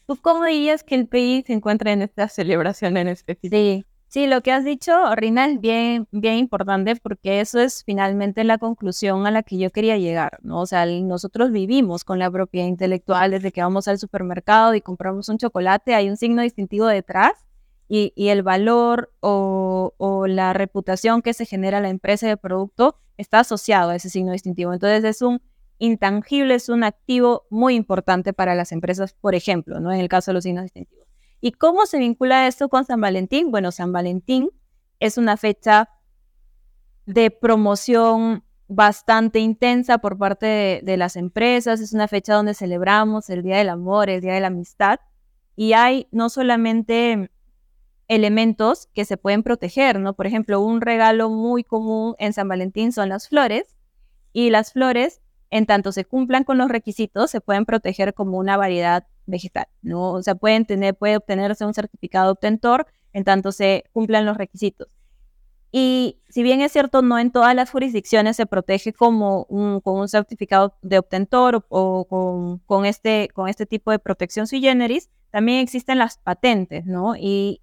¿Tú 0.07 0.15
cómo 0.21 0.45
dirías 0.45 0.83
que 0.83 0.95
el 0.95 1.07
PI 1.07 1.43
se 1.45 1.53
encuentra 1.53 1.91
en 1.91 2.01
esta 2.01 2.29
celebración 2.29 2.95
en 2.97 3.09
específico? 3.09 3.55
Sí, 3.55 3.85
Sí, 4.09 4.25
lo 4.25 4.41
que 4.41 4.53
has 4.53 4.63
dicho, 4.63 4.93
Rina, 5.15 5.47
es 5.47 5.59
bien, 5.59 6.07
bien 6.11 6.35
importante 6.35 6.95
porque 6.95 7.41
eso 7.41 7.59
es 7.59 7.83
finalmente 7.83 8.45
la 8.45 8.57
conclusión 8.57 9.27
a 9.27 9.31
la 9.31 9.43
que 9.43 9.57
yo 9.57 9.69
quería 9.69 9.97
llegar, 9.97 10.39
¿no? 10.43 10.61
O 10.61 10.65
sea, 10.65 10.85
nosotros 10.85 11.51
vivimos 11.51 12.05
con 12.05 12.17
la 12.17 12.31
propiedad 12.31 12.67
intelectual 12.67 13.31
desde 13.31 13.51
que 13.51 13.61
vamos 13.61 13.89
al 13.89 13.99
supermercado 13.99 14.73
y 14.75 14.81
compramos 14.81 15.27
un 15.27 15.37
chocolate, 15.37 15.93
hay 15.93 16.09
un 16.09 16.15
signo 16.15 16.41
distintivo 16.41 16.87
detrás 16.87 17.33
y, 17.89 18.13
el 18.15 18.43
valor 18.43 19.11
o, 19.19 19.93
o, 19.97 20.27
la 20.27 20.53
reputación 20.53 21.21
que 21.21 21.33
se 21.33 21.45
genera 21.45 21.81
la 21.81 21.89
empresa 21.89 22.27
de 22.27 22.37
producto 22.37 22.95
está 23.17 23.39
asociado 23.41 23.89
a 23.91 23.97
ese 23.97 24.09
signo 24.09 24.31
distintivo. 24.31 24.73
Entonces 24.73 25.03
es 25.03 25.21
un 25.21 25.41
intangible, 25.79 26.55
es 26.55 26.69
un 26.69 26.83
activo 26.83 27.45
muy 27.49 27.75
importante 27.75 28.33
para 28.33 28.55
las 28.55 28.71
empresas, 28.71 29.13
por 29.13 29.35
ejemplo, 29.35 29.79
¿no? 29.79 29.91
En 29.91 29.99
el 29.99 30.09
caso 30.09 30.31
de 30.31 30.35
los 30.35 30.43
signos 30.43 30.63
distintivos. 30.63 31.07
¿Y 31.39 31.51
cómo 31.51 31.85
se 31.85 31.99
vincula 31.99 32.47
esto 32.47 32.69
con 32.69 32.85
San 32.85 32.99
Valentín? 32.99 33.51
Bueno, 33.51 33.71
San 33.71 33.91
Valentín 33.91 34.49
es 34.99 35.17
una 35.17 35.37
fecha 35.37 35.89
de 37.05 37.31
promoción 37.31 38.43
bastante 38.67 39.39
intensa 39.39 39.99
por 39.99 40.17
parte 40.17 40.81
de, 40.83 40.97
las 40.97 41.15
empresas, 41.15 41.79
es 41.79 41.93
una 41.93 42.07
fecha 42.07 42.33
donde 42.33 42.53
celebramos 42.53 43.29
el 43.29 43.43
Día 43.43 43.57
del 43.57 43.69
Amor, 43.69 44.09
el 44.09 44.19
Día 44.19 44.33
de 44.33 44.41
la 44.41 44.47
Amistad, 44.47 44.99
y 45.55 45.73
hay 45.73 46.07
no 46.11 46.29
solamente 46.29 47.31
elementos 48.09 48.87
que 48.93 49.05
se 49.05 49.15
pueden 49.15 49.43
proteger, 49.43 49.99
¿no? 49.99 50.15
Por 50.15 50.27
ejemplo, 50.27 50.59
un 50.59 50.81
regalo 50.81 51.29
muy 51.29 51.63
común 51.63 52.15
en 52.19 52.33
San 52.33 52.47
Valentín 52.47 52.91
son 52.91 53.09
las 53.09 53.29
flores, 53.29 53.77
y 54.33 54.49
las 54.49 54.73
flores, 54.73 55.21
en 55.49 55.65
tanto 55.65 55.91
se 55.91 56.05
cumplan 56.05 56.43
con 56.43 56.57
los 56.57 56.69
requisitos, 56.69 57.31
se 57.31 57.41
pueden 57.41 57.65
proteger 57.65 58.13
como 58.13 58.37
una 58.37 58.57
variedad 58.57 59.07
vegetal, 59.25 59.67
¿no? 59.81 60.11
O 60.11 60.23
sea, 60.23 60.35
pueden 60.35 60.65
tener, 60.65 60.95
puede 60.95 61.17
obtenerse 61.17 61.65
un 61.65 61.73
certificado 61.73 62.31
obtentor 62.31 62.87
en 63.13 63.23
tanto 63.23 63.51
se 63.51 63.85
cumplan 63.93 64.25
los 64.25 64.37
requisitos. 64.37 64.87
Y 65.71 66.19
si 66.29 66.43
bien 66.43 66.61
es 66.61 66.71
cierto, 66.71 67.01
no 67.01 67.19
en 67.19 67.31
todas 67.31 67.53
las 67.53 67.71
jurisdicciones 67.71 68.37
se 68.37 68.45
protege 68.45 68.93
como 68.93 69.45
con 69.83 69.99
un 69.99 70.07
certificado 70.07 70.77
de 70.81 70.97
obtentor 70.97 71.65
o, 71.69 72.59
con, 72.65 72.85
este, 72.85 73.29
con 73.33 73.49
este 73.49 73.65
tipo 73.65 73.91
de 73.91 73.99
protección 73.99 74.47
sui 74.47 74.61
generis, 74.61 75.09
también 75.29 75.59
existen 75.59 75.97
las 75.97 76.17
patentes, 76.19 76.85
¿no? 76.85 77.15
Y 77.17 77.61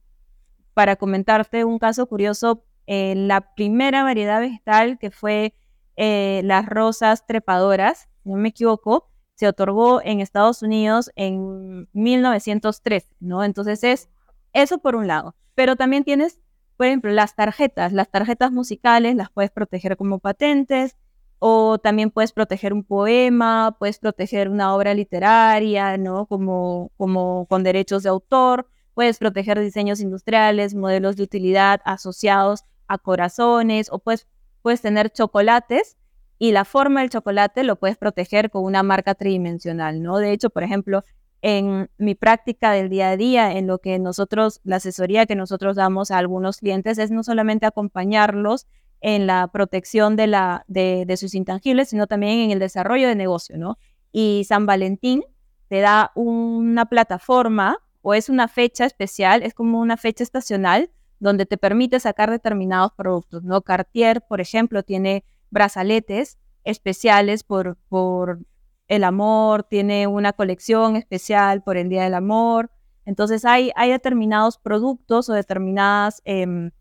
para 0.75 0.97
comentarte 0.97 1.65
un 1.65 1.79
caso 1.79 2.07
curioso, 2.07 2.65
eh, 2.87 3.15
la 3.17 3.55
primera 3.55 4.03
variedad 4.03 4.41
vegetal 4.41 4.99
que 4.99 5.11
fue 5.11 5.55
eh, 5.97 6.43
las 6.45 6.67
rosas 6.67 7.27
trepadoras, 7.27 8.09
no 8.25 8.37
me 8.37 8.49
equivoco, 8.51 9.11
se 9.35 9.49
otorgó 9.49 10.01
en 10.03 10.21
Estados 10.21 10.63
Unidos 10.63 11.11
en 11.17 11.89
1903, 11.93 13.09
¿no? 13.21 13.45
Entonces 13.45 13.83
es 13.85 14.09
eso 14.53 14.79
por 14.79 14.97
un 14.97 15.07
lado. 15.07 15.35
Pero 15.55 15.77
también 15.77 16.05
tienes, 16.05 16.41
por 16.77 16.87
ejemplo, 16.87 17.11
las 17.11 17.35
tarjetas. 17.35 17.93
Las 17.93 18.11
tarjetas 18.11 18.53
musicales 18.53 19.17
las 19.17 19.31
puedes 19.31 19.51
proteger 19.51 19.97
como 19.97 20.21
patentes 20.21 20.97
o 21.39 21.79
también 21.79 22.11
puedes 22.11 22.33
proteger 22.33 22.73
un 22.73 22.85
poema, 22.85 23.77
puedes 23.79 23.99
proteger 23.99 24.49
una 24.49 24.75
obra 24.75 24.95
literaria, 24.95 25.99
¿no? 25.99 26.27
Como, 26.27 26.93
como 26.97 27.47
con 27.47 27.63
derechos 27.65 28.05
de 28.05 28.09
autor. 28.09 28.69
Puedes 28.95 29.19
proteger 29.19 29.59
diseños 29.61 30.01
industriales, 30.01 30.75
modelos 30.75 31.17
de 31.17 31.25
utilidad 31.25 31.81
asociados 31.85 32.65
a 32.87 32.99
corazones 32.99 33.89
o 33.91 33.99
puedes, 33.99 34.29
puedes 34.65 34.81
tener 34.81 35.11
chocolates 35.11 35.99
y 36.39 36.53
la 36.53 36.65
forma 36.65 37.03
del 37.03 37.11
chocolate 37.11 37.65
lo 37.65 37.77
puedes 37.77 37.99
proteger 37.99 38.51
con 38.51 38.65
una 38.65 38.83
marca 38.83 39.15
tridimensional, 39.15 40.03
¿no? 40.03 40.17
De 40.17 40.33
hecho, 40.33 40.49
por 40.49 40.63
ejemplo, 40.63 41.05
en 41.43 41.91
mi 41.99 42.15
práctica 42.15 42.73
del 42.73 42.89
día 42.89 43.11
a 43.11 43.17
día, 43.19 43.53
en 43.53 43.67
lo 43.67 43.79
que 43.79 43.99
nosotros, 43.99 44.63
la 44.65 44.77
asesoría 44.77 45.27
que 45.27 45.37
nosotros 45.37 45.77
damos 45.77 46.11
a 46.11 46.17
algunos 46.17 46.57
clientes 46.57 46.97
es 46.97 47.11
no 47.11 47.23
solamente 47.23 47.67
acompañarlos 47.67 48.67
en 49.03 49.27
la 49.27 49.49
protección 49.49 50.17
de, 50.17 50.29
la, 50.29 50.65
de, 50.67 51.15
sus 51.19 51.35
intangibles, 51.35 51.91
sino 51.91 52.07
también 52.07 52.39
en 52.39 52.51
el 52.51 52.59
desarrollo 52.59 53.07
de 53.07 53.17
negocio, 53.17 53.59
¿no? 53.59 53.77
Y 54.13 54.45
San 54.49 54.65
Valentín 54.65 55.25
te 55.69 55.81
da 55.81 56.11
una 56.15 56.87
plataforma 56.87 57.77
o 58.01 58.15
es 58.15 58.31
una 58.31 58.49
fecha 58.49 58.87
especial, 58.87 59.43
es 59.43 59.53
como 59.53 59.79
una 59.79 59.99
fecha 59.99 60.25
estacional 60.25 60.89
donde 61.25 61.47
te 61.47 61.57
permite 61.57 62.01
sacar 62.01 62.31
determinados 62.31 62.93
productos, 62.93 63.43
¿no? 63.45 63.63
Cartier, 63.63 64.21
por 64.29 64.43
ejemplo, 64.43 64.83
tiene 64.83 65.25
brazaletes 65.51 66.37
especiales 66.65 67.45
por, 67.45 67.79
por 67.89 68.41
el 68.89 69.05
amor, 69.05 69.63
tiene 69.63 70.07
una 70.07 70.35
colección 70.35 70.97
especial 70.97 71.63
por 71.63 71.79
el 71.79 71.89
Día 71.89 72.03
del 72.05 72.13
Amor. 72.13 72.71
Entonces 73.07 73.47
hay, 73.47 73.73
hay 73.75 73.91
determinados 73.91 74.59
productos 74.59 75.31
o 75.31 75.33
determinadas, 75.33 76.21
em, 76.27 76.73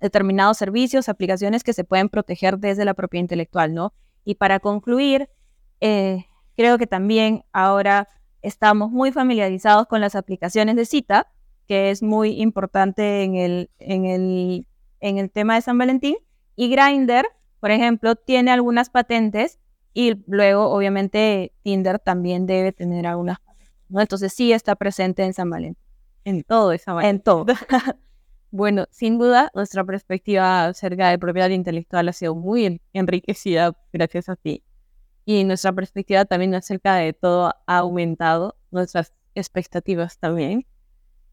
determinados 0.00 0.56
servicios, 0.56 1.10
aplicaciones 1.10 1.62
que 1.62 1.74
se 1.74 1.84
pueden 1.84 2.08
proteger 2.08 2.58
desde 2.58 2.86
la 2.86 2.94
propiedad 2.94 3.24
intelectual, 3.24 3.74
¿no? 3.74 3.92
Y 4.24 4.36
para 4.36 4.58
concluir, 4.58 5.28
eh, 5.80 6.24
creo 6.56 6.78
que 6.78 6.86
también 6.86 7.44
ahora 7.52 8.08
estamos 8.40 8.90
muy 8.90 9.12
familiarizados 9.12 9.86
con 9.86 10.00
las 10.00 10.14
aplicaciones 10.14 10.76
de 10.76 10.86
cita, 10.86 11.30
que 11.66 11.90
es 11.90 12.02
muy 12.02 12.40
importante 12.40 13.22
en 13.22 13.36
el, 13.36 13.70
en 13.78 14.06
el, 14.06 14.66
en 15.00 15.18
el 15.18 15.30
tema 15.30 15.54
de 15.54 15.62
San 15.62 15.78
Valentín, 15.78 16.16
y 16.56 16.68
Grindr 16.68 17.26
por 17.62 17.70
ejemplo, 17.70 18.16
tiene 18.16 18.50
algunas 18.50 18.90
patentes 18.90 19.60
Y 19.94 20.14
luego, 20.26 20.68
obviamente, 20.70 21.52
Tinder 21.62 22.00
también 22.00 22.44
debe 22.44 22.72
tener 22.72 23.06
algunas, 23.06 23.38
¿no? 23.88 24.00
Entonces 24.00 24.32
sí 24.32 24.52
está 24.52 24.74
presente 24.74 25.22
en 25.22 25.32
San 25.32 25.48
Valentín. 25.48 25.80
En 26.24 26.42
todo 26.42 26.76
San 26.78 26.96
Valentín. 26.96 27.16
En 27.18 27.22
todo. 27.22 27.46
bueno, 28.50 28.86
sin 28.90 29.16
duda, 29.16 29.52
nuestra 29.54 29.84
perspectiva 29.84 30.64
acerca 30.64 31.10
de 31.10 31.20
propiedad 31.20 31.50
intelectual 31.50 32.08
ha 32.08 32.12
sido 32.12 32.34
muy 32.34 32.80
enriquecida 32.92 33.76
gracias 33.92 34.28
a 34.28 34.34
ti. 34.34 34.64
Y 35.24 35.44
nuestra 35.44 35.72
perspectiva 35.72 36.24
también 36.24 36.56
acerca 36.56 36.96
de 36.96 37.12
todo 37.12 37.54
ha 37.68 37.78
aumentado, 37.78 38.56
nuestras 38.72 39.12
expectativas 39.36 40.18
también. 40.18 40.66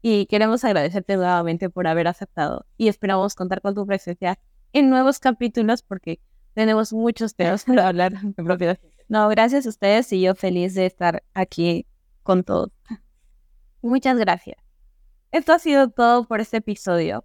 Y 0.02 0.26
queremos 0.26 0.64
agradecerte 0.64 1.16
nuevamente 1.16 1.68
por 1.70 1.86
haber 1.86 2.08
aceptado 2.08 2.66
y 2.76 2.88
esperamos 2.88 3.34
contar 3.34 3.60
con 3.60 3.74
tu 3.74 3.86
presencia 3.86 4.38
en 4.72 4.88
nuevos 4.88 5.18
capítulos 5.18 5.82
porque 5.82 6.20
tenemos 6.54 6.92
muchos 6.92 7.34
temas 7.34 7.64
para 7.66 7.88
hablar. 7.88 8.12
No, 9.08 9.28
gracias 9.28 9.66
a 9.66 9.68
ustedes 9.68 10.12
y 10.12 10.22
yo 10.22 10.34
feliz 10.34 10.74
de 10.74 10.86
estar 10.86 11.22
aquí 11.34 11.86
con 12.22 12.44
todos. 12.44 12.70
Muchas 13.82 14.16
gracias. 14.18 14.56
Esto 15.32 15.52
ha 15.52 15.58
sido 15.58 15.88
todo 15.90 16.26
por 16.26 16.40
este 16.40 16.58
episodio. 16.58 17.24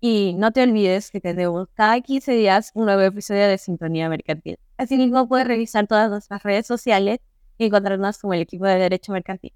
Y 0.00 0.34
no 0.34 0.52
te 0.52 0.62
olvides 0.62 1.10
que 1.10 1.20
tenemos 1.20 1.68
cada 1.74 2.00
15 2.00 2.32
días 2.32 2.70
un 2.74 2.84
nuevo 2.84 3.00
episodio 3.00 3.48
de 3.48 3.56
Sintonía 3.58 4.08
Mercantil. 4.08 4.58
Asimismo, 4.76 5.26
puedes 5.26 5.46
revisar 5.46 5.86
todas 5.86 6.10
nuestras 6.10 6.42
redes 6.42 6.66
sociales 6.66 7.18
y 7.56 7.66
encontrarnos 7.66 8.18
como 8.18 8.34
el 8.34 8.42
equipo 8.42 8.66
de 8.66 8.76
Derecho 8.76 9.12
Mercantil. 9.12 9.54